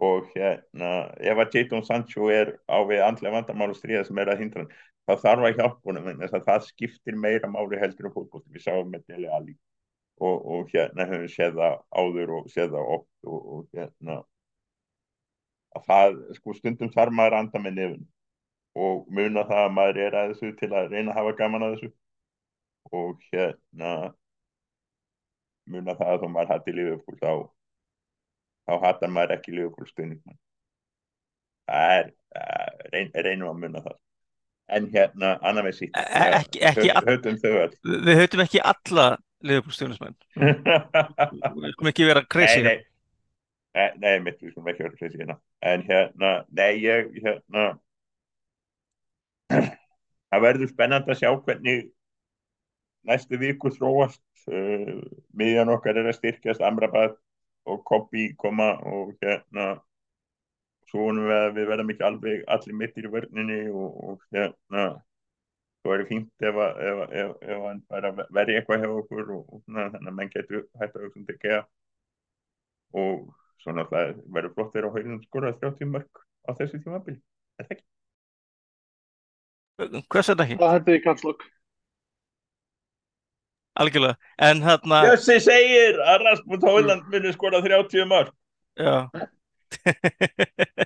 [0.03, 4.31] og hérna ef að Jadon Sancho er á við andlega vandamál og stríða sem er
[4.33, 7.79] að hindra hann þá þarf að hjálpa honum vegna þess að það skiptir meira máli
[7.81, 9.55] heldur um fótbolt við sáum með Dele Alli.
[10.23, 14.17] Og, og hérna höfum við séð það áður og séð það oft og, og hérna
[15.73, 18.03] að það sko stundum þarf maður að anda með nefn
[18.83, 21.75] og muna það að maður er að þessu til að reyna að hafa gaman að
[21.75, 21.91] þessu.
[22.93, 23.91] Og hérna
[25.69, 27.31] muna það að þú maður hætti lífið þá
[28.63, 30.39] þá hattar maður ekki Liverpool stuðningsmann
[31.67, 32.09] það er
[32.93, 33.99] reyn, reynum að munna það.
[34.73, 36.03] En hérna annar með sitt E-
[37.03, 37.73] höfum öll.
[38.07, 39.05] við höfum ekki alla
[39.43, 42.77] liðbúrstjónusmenn við skulum ekki vera crazy nei,
[43.75, 45.37] nei, nei, mitt við skulum ekki vera crazy hérna.
[45.61, 47.65] En hérna, nei, ég hérna
[50.33, 51.91] það verður spennand að sjá hvernig
[53.03, 55.01] næstu viku þróast uh,
[55.39, 57.17] miðjan okkar er að styrkjast Amrabat
[57.69, 59.69] og Koppi koma og hérna
[60.91, 64.83] svo vonum við að við verðum ekki alveg allir mittir í vörninni og, og hérna
[65.83, 67.81] svo er það fínt ef, að- ef, ef, ef hann
[68.39, 71.25] verði eitthvað hjá okkur og, og svona, þannig að menn getur hægt að hugsa um
[71.31, 71.61] þetta
[72.93, 73.23] og
[73.63, 77.19] svo náttúrulega verður flott þeirra á haugum skora 30 mörg á þessu tímabili,
[77.59, 77.85] er það ekki?
[80.13, 81.45] hvers vegna ekki, Það hendur í kapslokk.
[83.79, 84.15] Algjörlega
[84.49, 88.33] en hérna, Jössi segir að Rasmus Hóland muni skora 30 mörg.
[88.77, 89.09] já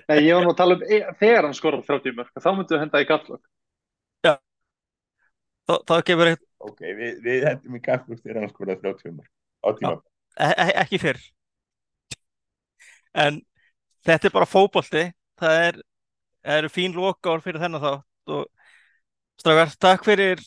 [0.08, 2.76] Nei, ég var nú að tala um e þegar hann skorar 30 mörg, þá myndum
[2.78, 3.42] við henda í kapslokk.
[5.68, 9.28] þá, þá kemur eitt, Ok, við, við hendum í kafflug þegar hann skora 30 mörg.
[9.60, 9.98] Á tíma.
[10.38, 11.20] e e ekki fyrr
[13.18, 13.40] en
[14.06, 15.04] þetta er bara fótbolti
[15.40, 15.78] það er,
[16.46, 18.46] það eru fín lokár fyrir þennan þátt og
[19.38, 20.42] strafgar, takk fyrir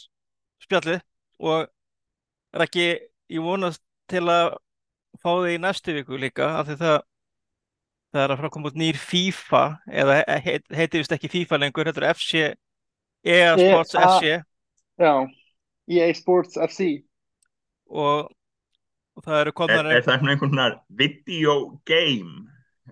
[0.63, 1.01] spjallið
[1.41, 1.67] og
[2.51, 2.87] Raki,
[3.31, 3.81] ég vonast
[4.11, 4.57] til að
[5.21, 6.97] fá þig í næstu viku líka af því það
[8.11, 9.61] það er að fara að koma út nýr FIFA
[10.03, 12.41] eða heit, heitir vist ekki FIFA lengur þetta er FC
[13.23, 14.03] EA Sports EA.
[14.17, 14.31] FC
[15.01, 15.13] Já,
[15.95, 16.89] EA Sports FC.
[17.87, 18.31] og,
[19.15, 20.69] og það eru Er, komnar er það svona einhvern svona
[21.01, 22.47] video game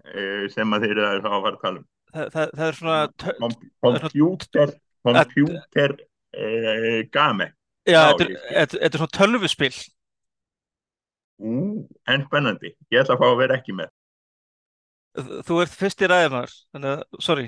[0.05, 1.87] uh, sem að þeir eru að fara að tala um?
[2.13, 2.99] það, það, það er svona
[3.83, 7.49] computer, computer uh, game.
[7.91, 8.27] Já, þetta
[8.63, 9.73] er- er svona tölvuspil
[11.39, 12.73] Ú, en spennandi.
[12.91, 13.89] Ég ætla að fá að vera ekki með.
[15.47, 17.47] þú ert fyrst í ræðumar þannig að, sorry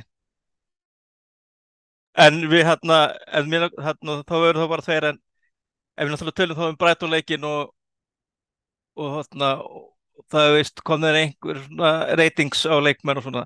[2.19, 2.97] en við hérna,
[3.31, 6.79] en mér, hérna þá verður það bara tveir en ef við náttúrulega tölum þá um
[6.81, 7.73] Brighton-leikin og
[8.99, 9.51] og hérna
[10.31, 13.45] það er veist komnir einhver svona ratings á leikmenn og svona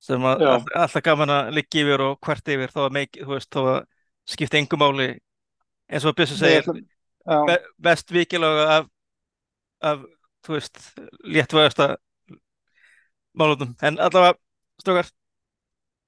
[0.00, 3.50] sem að alltaf gaman að liggja yfir og hvert yfir þá að meik, þú veist,
[3.52, 3.80] þá að
[4.34, 5.08] skipta engu máli
[5.90, 6.66] eins og Bjössi segir
[7.48, 8.86] be, best vikilega af,
[9.82, 10.04] af
[10.46, 10.80] þú veist,
[11.26, 11.94] léttvægasta
[13.36, 14.36] málunum, en allavega
[14.80, 15.10] strókar,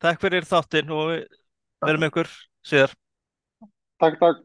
[0.03, 1.27] takk fyrir þáttinn og við
[1.83, 2.31] verðum ykkur
[2.67, 2.95] síðar.
[4.03, 4.43] Takk, takk.